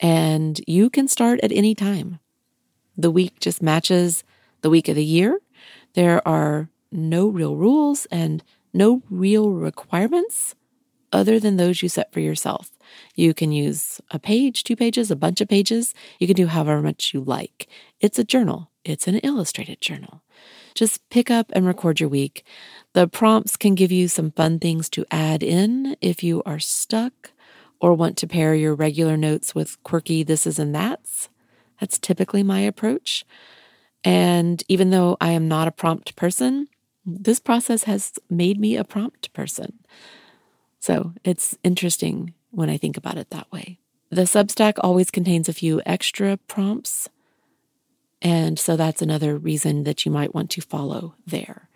And 0.00 0.60
you 0.66 0.90
can 0.90 1.08
start 1.08 1.40
at 1.42 1.52
any 1.52 1.74
time. 1.74 2.18
The 2.98 3.12
week 3.12 3.38
just 3.38 3.62
matches 3.62 4.24
the 4.62 4.70
week 4.70 4.88
of 4.88 4.96
the 4.96 5.04
year. 5.04 5.38
There 5.94 6.26
are 6.26 6.68
no 6.90 7.28
real 7.28 7.54
rules 7.54 8.06
and 8.10 8.42
no 8.74 9.02
real 9.08 9.50
requirements 9.50 10.56
other 11.12 11.38
than 11.38 11.56
those 11.56 11.80
you 11.80 11.88
set 11.88 12.12
for 12.12 12.20
yourself. 12.20 12.72
You 13.14 13.34
can 13.34 13.52
use 13.52 14.00
a 14.10 14.18
page, 14.18 14.64
two 14.64 14.74
pages, 14.74 15.10
a 15.12 15.16
bunch 15.16 15.40
of 15.40 15.48
pages. 15.48 15.94
You 16.18 16.26
can 16.26 16.36
do 16.36 16.48
however 16.48 16.82
much 16.82 17.14
you 17.14 17.20
like. 17.20 17.68
It's 18.00 18.18
a 18.18 18.24
journal, 18.24 18.70
it's 18.84 19.06
an 19.06 19.18
illustrated 19.18 19.80
journal. 19.80 20.22
Just 20.74 21.08
pick 21.08 21.30
up 21.30 21.50
and 21.54 21.66
record 21.66 22.00
your 22.00 22.08
week. 22.08 22.44
The 22.94 23.06
prompts 23.08 23.56
can 23.56 23.74
give 23.74 23.92
you 23.92 24.08
some 24.08 24.32
fun 24.32 24.58
things 24.58 24.88
to 24.90 25.06
add 25.10 25.42
in 25.42 25.96
if 26.00 26.22
you 26.22 26.42
are 26.44 26.58
stuck 26.58 27.30
or 27.80 27.94
want 27.94 28.16
to 28.18 28.26
pair 28.26 28.54
your 28.54 28.74
regular 28.74 29.16
notes 29.16 29.54
with 29.54 29.82
quirky 29.84 30.24
this 30.24 30.46
is 30.46 30.58
and 30.58 30.74
that's. 30.74 31.28
That's 31.80 31.98
typically 31.98 32.42
my 32.42 32.60
approach. 32.60 33.24
And 34.04 34.62
even 34.68 34.90
though 34.90 35.16
I 35.20 35.30
am 35.32 35.48
not 35.48 35.68
a 35.68 35.72
prompt 35.72 36.16
person, 36.16 36.68
this 37.04 37.40
process 37.40 37.84
has 37.84 38.12
made 38.30 38.60
me 38.60 38.76
a 38.76 38.84
prompt 38.84 39.32
person. 39.32 39.78
So 40.80 41.12
it's 41.24 41.56
interesting 41.64 42.34
when 42.50 42.70
I 42.70 42.76
think 42.76 42.96
about 42.96 43.18
it 43.18 43.30
that 43.30 43.50
way. 43.52 43.78
The 44.10 44.22
Substack 44.22 44.74
always 44.80 45.10
contains 45.10 45.48
a 45.48 45.52
few 45.52 45.82
extra 45.84 46.36
prompts 46.36 47.08
and 48.20 48.58
so 48.58 48.76
that's 48.76 49.02
another 49.02 49.36
reason 49.36 49.84
that 49.84 50.04
you 50.04 50.10
might 50.10 50.34
want 50.34 50.50
to 50.50 50.60
follow 50.60 51.14
there. 51.26 51.68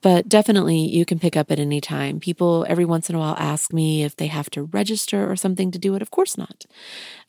But 0.00 0.28
definitely 0.28 0.78
you 0.78 1.04
can 1.04 1.18
pick 1.18 1.36
up 1.36 1.50
at 1.50 1.58
any 1.58 1.80
time. 1.80 2.20
People 2.20 2.66
every 2.68 2.84
once 2.84 3.08
in 3.08 3.16
a 3.16 3.18
while 3.18 3.36
ask 3.38 3.72
me 3.72 4.02
if 4.02 4.16
they 4.16 4.26
have 4.26 4.50
to 4.50 4.64
register 4.64 5.30
or 5.30 5.36
something 5.36 5.70
to 5.70 5.78
do 5.78 5.94
it. 5.94 6.02
Of 6.02 6.10
course 6.10 6.36
not. 6.36 6.66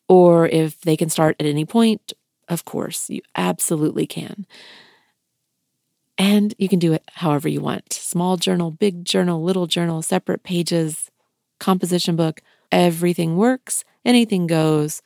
Or 0.07 0.47
if 0.47 0.81
they 0.81 0.95
can 0.95 1.09
start 1.09 1.35
at 1.39 1.45
any 1.45 1.65
point. 1.65 2.13
Of 2.47 2.63
course, 2.63 3.09
you 3.09 3.21
absolutely 3.35 4.05
can. 4.05 4.45
And 6.17 6.53
you 6.57 6.69
can 6.69 6.79
do 6.79 6.93
it 6.93 7.03
however 7.15 7.49
you 7.49 7.59
want 7.61 7.91
small 7.91 8.37
journal, 8.37 8.71
big 8.71 9.03
journal, 9.03 9.43
little 9.43 9.67
journal, 9.67 10.01
separate 10.01 10.43
pages, 10.43 11.11
composition 11.59 12.15
book. 12.15 12.41
Everything 12.71 13.35
works, 13.35 13.83
anything 14.05 14.47
goes. 14.47 15.01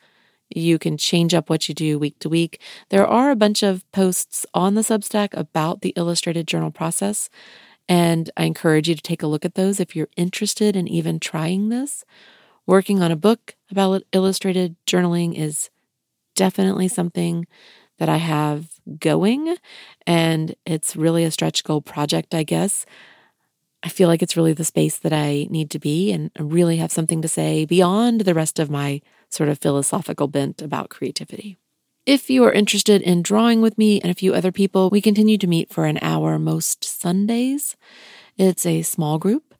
You 0.54 0.78
can 0.78 0.96
change 0.96 1.32
up 1.34 1.48
what 1.48 1.68
you 1.68 1.74
do 1.74 1.98
week 1.98 2.18
to 2.20 2.28
week. 2.28 2.60
There 2.88 3.06
are 3.06 3.30
a 3.30 3.36
bunch 3.36 3.62
of 3.62 3.90
posts 3.92 4.44
on 4.54 4.74
the 4.74 4.80
Substack 4.82 5.28
about 5.32 5.80
the 5.80 5.92
illustrated 5.96 6.46
journal 6.46 6.70
process, 6.70 7.30
and 7.88 8.30
I 8.36 8.44
encourage 8.44 8.88
you 8.88 8.94
to 8.94 9.02
take 9.02 9.22
a 9.22 9.28
look 9.28 9.44
at 9.44 9.54
those 9.54 9.80
if 9.80 9.94
you're 9.94 10.08
interested 10.16 10.76
in 10.76 10.88
even 10.88 11.20
trying 11.20 11.68
this. 11.68 12.04
Working 12.70 13.02
on 13.02 13.10
a 13.10 13.16
book 13.16 13.56
about 13.72 14.04
illustrated 14.12 14.76
journaling 14.86 15.36
is 15.36 15.70
definitely 16.36 16.86
something 16.86 17.48
that 17.98 18.08
I 18.08 18.18
have 18.18 18.68
going, 19.00 19.56
and 20.06 20.54
it's 20.64 20.94
really 20.94 21.24
a 21.24 21.32
stretch 21.32 21.64
goal 21.64 21.80
project, 21.80 22.32
I 22.32 22.44
guess. 22.44 22.86
I 23.82 23.88
feel 23.88 24.06
like 24.06 24.22
it's 24.22 24.36
really 24.36 24.52
the 24.52 24.64
space 24.64 24.96
that 24.98 25.12
I 25.12 25.48
need 25.50 25.68
to 25.72 25.80
be 25.80 26.12
and 26.12 26.30
really 26.38 26.76
have 26.76 26.92
something 26.92 27.20
to 27.22 27.26
say 27.26 27.64
beyond 27.64 28.20
the 28.20 28.34
rest 28.34 28.60
of 28.60 28.70
my 28.70 29.02
sort 29.30 29.48
of 29.48 29.58
philosophical 29.58 30.28
bent 30.28 30.62
about 30.62 30.90
creativity. 30.90 31.58
If 32.06 32.30
you 32.30 32.44
are 32.44 32.52
interested 32.52 33.02
in 33.02 33.22
drawing 33.22 33.60
with 33.60 33.78
me 33.78 34.00
and 34.00 34.12
a 34.12 34.20
few 34.22 34.32
other 34.32 34.52
people, 34.52 34.90
we 34.90 35.00
continue 35.00 35.38
to 35.38 35.48
meet 35.48 35.72
for 35.72 35.86
an 35.86 35.98
hour 36.02 36.38
most 36.38 36.84
Sundays. 36.84 37.74
It's 38.38 38.64
a 38.64 38.82
small 38.82 39.18
group, 39.18 39.56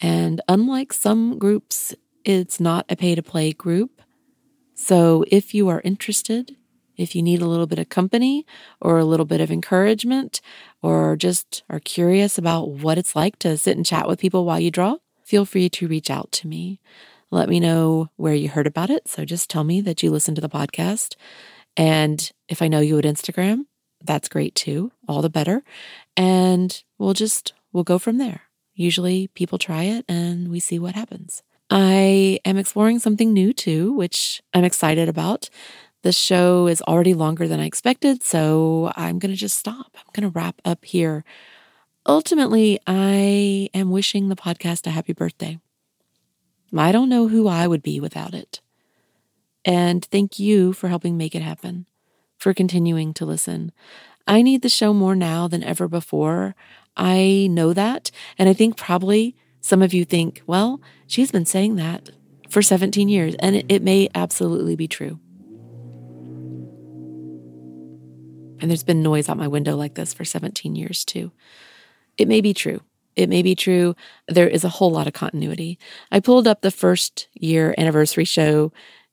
and 0.00 0.40
unlike 0.48 0.92
some 0.92 1.38
groups, 1.38 1.94
it's 2.24 2.60
not 2.60 2.86
a 2.88 2.96
pay 2.96 3.14
to 3.14 3.22
play 3.22 3.52
group. 3.52 4.02
So 4.74 5.24
if 5.28 5.54
you 5.54 5.68
are 5.68 5.80
interested, 5.82 6.56
if 6.96 7.14
you 7.14 7.22
need 7.22 7.40
a 7.40 7.46
little 7.46 7.66
bit 7.66 7.78
of 7.78 7.88
company 7.88 8.44
or 8.80 8.98
a 8.98 9.04
little 9.04 9.26
bit 9.26 9.40
of 9.40 9.50
encouragement, 9.50 10.40
or 10.82 11.16
just 11.16 11.62
are 11.70 11.80
curious 11.80 12.38
about 12.38 12.70
what 12.70 12.98
it's 12.98 13.16
like 13.16 13.38
to 13.40 13.56
sit 13.56 13.76
and 13.76 13.86
chat 13.86 14.08
with 14.08 14.20
people 14.20 14.44
while 14.44 14.60
you 14.60 14.70
draw, 14.70 14.96
feel 15.24 15.44
free 15.44 15.68
to 15.68 15.88
reach 15.88 16.10
out 16.10 16.30
to 16.32 16.48
me. 16.48 16.80
Let 17.30 17.48
me 17.48 17.60
know 17.60 18.10
where 18.16 18.34
you 18.34 18.48
heard 18.48 18.66
about 18.66 18.90
it. 18.90 19.06
So 19.08 19.24
just 19.24 19.50
tell 19.50 19.64
me 19.64 19.80
that 19.82 20.02
you 20.02 20.10
listened 20.10 20.36
to 20.36 20.40
the 20.40 20.48
podcast. 20.48 21.14
And 21.76 22.30
if 22.48 22.62
I 22.62 22.68
know 22.68 22.80
you 22.80 22.98
at 22.98 23.04
Instagram, 23.04 23.66
that's 24.02 24.28
great 24.28 24.54
too. 24.54 24.92
All 25.06 25.22
the 25.22 25.30
better. 25.30 25.62
And 26.16 26.82
we'll 26.98 27.14
just, 27.14 27.52
we'll 27.72 27.84
go 27.84 27.98
from 27.98 28.18
there. 28.18 28.42
Usually 28.74 29.28
people 29.28 29.58
try 29.58 29.84
it 29.84 30.04
and 30.08 30.48
we 30.48 30.60
see 30.60 30.78
what 30.78 30.94
happens. 30.94 31.42
I 31.70 32.40
am 32.44 32.56
exploring 32.56 32.98
something 32.98 33.32
new 33.32 33.52
too, 33.52 33.92
which 33.92 34.42
I'm 34.54 34.64
excited 34.64 35.08
about. 35.08 35.50
The 36.02 36.12
show 36.12 36.66
is 36.66 36.80
already 36.82 37.12
longer 37.14 37.48
than 37.48 37.60
I 37.60 37.66
expected, 37.66 38.22
so 38.22 38.92
I'm 38.96 39.18
going 39.18 39.32
to 39.32 39.36
just 39.36 39.58
stop. 39.58 39.96
I'm 39.96 40.10
going 40.12 40.30
to 40.30 40.38
wrap 40.38 40.60
up 40.64 40.84
here. 40.84 41.24
Ultimately, 42.06 42.78
I 42.86 43.68
am 43.74 43.90
wishing 43.90 44.28
the 44.28 44.36
podcast 44.36 44.86
a 44.86 44.90
happy 44.90 45.12
birthday. 45.12 45.58
I 46.76 46.92
don't 46.92 47.08
know 47.08 47.28
who 47.28 47.48
I 47.48 47.66
would 47.66 47.82
be 47.82 48.00
without 48.00 48.32
it. 48.34 48.60
And 49.64 50.04
thank 50.04 50.38
you 50.38 50.72
for 50.72 50.88
helping 50.88 51.16
make 51.16 51.34
it 51.34 51.42
happen, 51.42 51.86
for 52.38 52.54
continuing 52.54 53.12
to 53.14 53.26
listen. 53.26 53.72
I 54.26 54.42
need 54.42 54.62
the 54.62 54.68
show 54.68 54.94
more 54.94 55.16
now 55.16 55.48
than 55.48 55.64
ever 55.64 55.88
before. 55.88 56.54
I 56.96 57.48
know 57.50 57.72
that. 57.72 58.10
And 58.38 58.48
I 58.48 58.52
think 58.52 58.76
probably 58.76 59.34
some 59.68 59.82
of 59.82 59.92
you 59.92 60.06
think, 60.06 60.40
well, 60.46 60.80
she's 61.06 61.30
been 61.30 61.44
saying 61.44 61.76
that 61.76 62.08
for 62.48 62.62
17 62.62 63.10
years. 63.10 63.34
And 63.38 63.62
it, 63.68 63.82
may 63.82 64.08
absolutely 64.14 64.76
be 64.76 64.88
true. 64.88 65.20
And 68.60 68.70
there's 68.70 68.82
been 68.82 69.02
noise 69.02 69.28
out 69.28 69.36
my 69.36 69.46
window 69.46 69.76
like 69.76 69.94
this 69.94 70.14
for 70.14 70.24
17 70.24 70.74
years 70.74 71.04
too. 71.04 71.32
It 72.16 72.28
may 72.28 72.40
be 72.40 72.54
true. 72.54 72.80
It 73.14 73.28
may 73.28 73.42
be 73.42 73.54
true. 73.54 73.94
There 74.26 74.48
is 74.48 74.64
a 74.64 74.70
whole 74.70 74.90
lot 74.90 75.06
of 75.06 75.12
continuity. 75.12 75.78
I 76.10 76.20
pulled 76.20 76.48
up 76.48 76.62
the 76.62 76.70
first 76.70 77.28
year 77.34 77.74
anniversary 77.76 78.24
show 78.24 78.72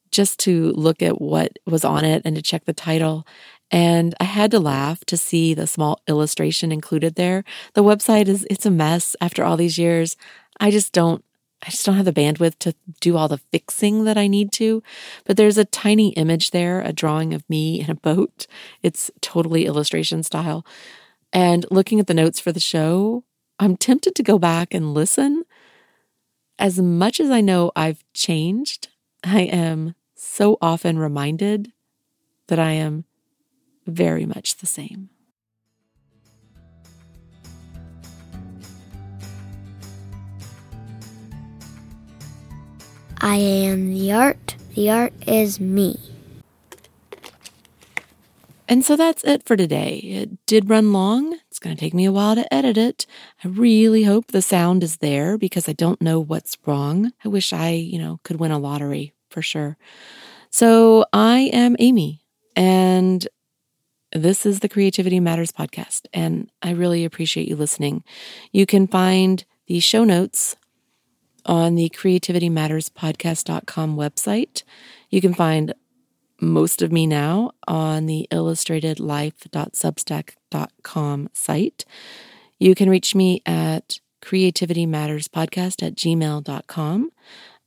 just 0.10 0.40
to 0.40 0.72
look 0.72 1.02
at 1.02 1.20
what 1.20 1.60
was 1.66 1.84
on 1.84 2.06
it 2.06 2.22
and 2.24 2.38
to 2.38 2.42
check 2.42 2.64
the 2.64 2.74
title. 2.74 3.28
And 3.72 4.14
I 4.20 4.26
had 4.26 4.52
to 4.52 4.60
laugh 4.60 5.04
to 5.06 5.18
see 5.18 5.54
the 5.54 5.68
small 5.68 6.02
illustration 6.08 6.72
included 6.72 7.16
there. 7.16 7.44
The 7.74 7.84
website 7.84 8.28
is, 8.28 8.46
it's 8.50 8.66
a 8.66 8.72
mess 8.72 9.16
after 9.20 9.44
all 9.44 9.58
these 9.58 9.78
years. 9.78 10.16
I 10.60 10.72
just 10.72 10.94
don't, 10.94 11.24
I 11.66 11.70
just 11.70 11.86
don't 11.86 11.96
have 11.96 12.06
the 12.06 12.14
bandwidth 12.14 12.60
to 12.60 12.76
do 13.02 13.18
all 13.18 13.28
the 13.28 13.40
fixing 13.52 14.04
that 14.06 14.18
I 14.18 14.28
need 14.28 14.52
to. 14.54 14.84
But 15.26 15.38
there's 15.38 15.58
a 15.58 15.66
tiny 15.66 16.10
image 16.10 16.52
there, 16.52 16.82
a 16.82 16.94
drawing 16.94 17.34
of 17.34 17.50
me 17.50 17.80
in 17.82 17.90
a 17.90 17.96
boat. 17.96 18.48
It's 18.84 19.12
totally 19.22 19.66
illustration 19.66 20.24
style. 20.24 20.66
And 21.34 21.66
looking 21.72 22.00
at 22.00 22.08
the 22.08 22.14
notes 22.14 22.40
for 22.40 22.52
the 22.52 22.60
show, 22.60 23.24
I'm 23.60 23.78
tempted 23.78 24.16
to 24.16 24.24
go 24.24 24.38
back 24.40 24.74
and 24.74 24.94
listen. 24.94 25.44
as 26.58 26.80
much 26.80 27.20
as 27.20 27.30
I 27.30 27.42
know 27.42 27.72
I've 27.76 28.04
changed, 28.14 28.88
I 29.24 29.42
am 29.42 29.96
so 30.16 30.58
often 30.62 30.98
reminded 30.98 31.72
that 32.48 32.60
I 32.60 32.72
am 32.72 33.06
very 33.86 34.26
much 34.26 34.58
the 34.58 34.66
same. 34.66 35.10
I 43.26 43.38
am 43.38 43.92
the 43.92 44.12
art. 44.12 44.56
The 44.76 44.92
art 44.92 45.14
is 45.28 45.60
me. 45.60 45.98
And 48.70 48.86
so 48.86 48.96
that's 48.96 49.24
it 49.24 49.42
for 49.44 49.58
today. 49.58 49.98
It 49.98 50.46
did 50.46 50.70
run 50.70 50.94
long. 50.94 51.40
It's 51.50 51.58
going 51.58 51.76
to 51.76 51.80
take 51.80 51.96
me 51.96 52.06
a 52.06 52.12
while 52.12 52.36
to 52.36 52.54
edit 52.54 52.78
it. 52.78 53.08
I 53.44 53.48
really 53.48 54.04
hope 54.04 54.28
the 54.28 54.44
sound 54.44 54.84
is 54.84 54.98
there 54.98 55.40
because 55.40 55.68
I 55.68 55.74
don't 55.74 56.04
know 56.04 56.20
what's 56.20 56.56
wrong. 56.68 57.14
I 57.24 57.30
wish 57.30 57.52
I, 57.52 57.72
you 57.72 57.98
know, 57.98 58.20
could 58.24 58.40
win 58.40 58.52
a 58.52 58.60
lottery 58.60 59.16
for 59.32 59.42
sure. 59.42 59.76
So 60.52 61.08
I 61.12 61.50
am 61.52 61.76
Amy, 61.80 62.22
and 62.56 63.28
this 64.12 64.46
is 64.46 64.60
the 64.60 64.70
Creativity 64.70 65.20
Matters 65.20 65.52
podcast. 65.52 66.02
And 66.14 66.52
I 66.62 66.72
really 66.72 67.04
appreciate 67.06 67.48
you 67.48 67.56
listening. 67.56 68.04
You 68.52 68.68
can 68.68 68.86
find 68.86 69.44
the 69.66 69.80
show 69.80 70.04
notes 70.04 70.56
on 71.46 71.76
the 71.76 71.90
Creativity 71.90 72.50
Matters 72.50 72.90
podcast.com 72.90 73.96
website. 73.96 74.64
You 75.10 75.22
can 75.22 75.34
find 75.34 75.74
most 76.42 76.82
of 76.82 76.92
me 76.92 77.08
now 77.08 77.52
on 77.68 78.08
the 78.08 78.28
illustratedlife.substack.com 78.32 81.30
site. 81.34 81.86
You 82.60 82.76
can 82.76 82.90
reach 82.90 83.16
me 83.16 83.42
at 83.46 84.00
creativitymatterspodcast 84.22 85.86
at 85.86 85.96
gmail.com. 85.96 87.12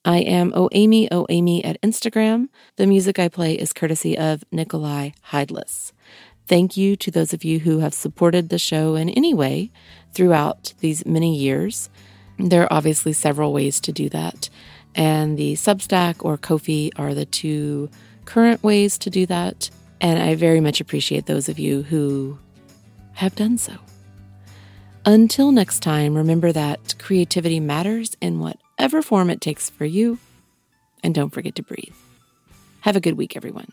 I 0.05 0.19
am 0.19 0.53
OAmy, 0.53 1.09
OAmy 1.11 1.65
at 1.65 1.81
Instagram. 1.83 2.49
The 2.77 2.87
music 2.87 3.19
I 3.19 3.29
play 3.29 3.55
is 3.55 3.73
courtesy 3.73 4.17
of 4.17 4.45
Nicolai 4.51 5.11
Heidlas. 5.31 5.93
Thank 6.47 6.77
you 6.77 6.97
to 6.97 7.11
those 7.11 7.35
of 7.35 7.45
you 7.45 7.61
who 7.61 7.81
have 7.81 7.93
supported 7.93 8.49
the 8.49 8.59
show 8.59 8.95
in 8.95 9.11
any 9.11 9.35
way 9.35 9.71
throughout 10.15 10.73
these 10.81 11.05
many 11.05 11.37
years. 11.37 11.91
There 12.39 12.63
are 12.63 12.73
obviously 12.73 13.13
several 13.13 13.53
ways 13.53 13.81
to 13.81 13.93
do 13.93 14.09
that, 14.11 14.49
and 14.95 15.37
the 15.37 15.55
Substack 15.55 16.25
or 16.25 16.37
Ko-fi 16.37 16.93
are 16.97 17.15
the 17.15 17.27
two 17.27 17.91
current 18.25 18.63
ways 18.63 18.97
to 18.99 19.11
do 19.11 19.27
that. 19.27 19.71
And 20.01 20.23
I 20.23 20.37
very 20.37 20.61
much 20.61 20.81
appreciate 20.81 21.27
those 21.27 21.49
of 21.49 21.59
you 21.59 21.83
who 21.83 22.39
have 23.15 23.35
done 23.35 23.59
so. 23.59 23.73
Until 25.05 25.51
next 25.51 25.81
time, 25.81 26.15
remember 26.15 26.53
that 26.53 26.95
creativity 26.99 27.59
matters 27.59 28.17
in 28.21 28.39
whatever 28.39 29.03
form 29.03 29.31
it 29.31 29.41
takes 29.41 29.69
for 29.71 29.85
you, 29.85 30.19
and 31.03 31.15
don't 31.15 31.31
forget 31.31 31.57
to 31.57 31.63
breathe. 31.63 31.95
Have 32.83 32.95
a 32.95 33.01
good 33.01 33.17
week, 33.17 33.37
everyone. 33.37 33.73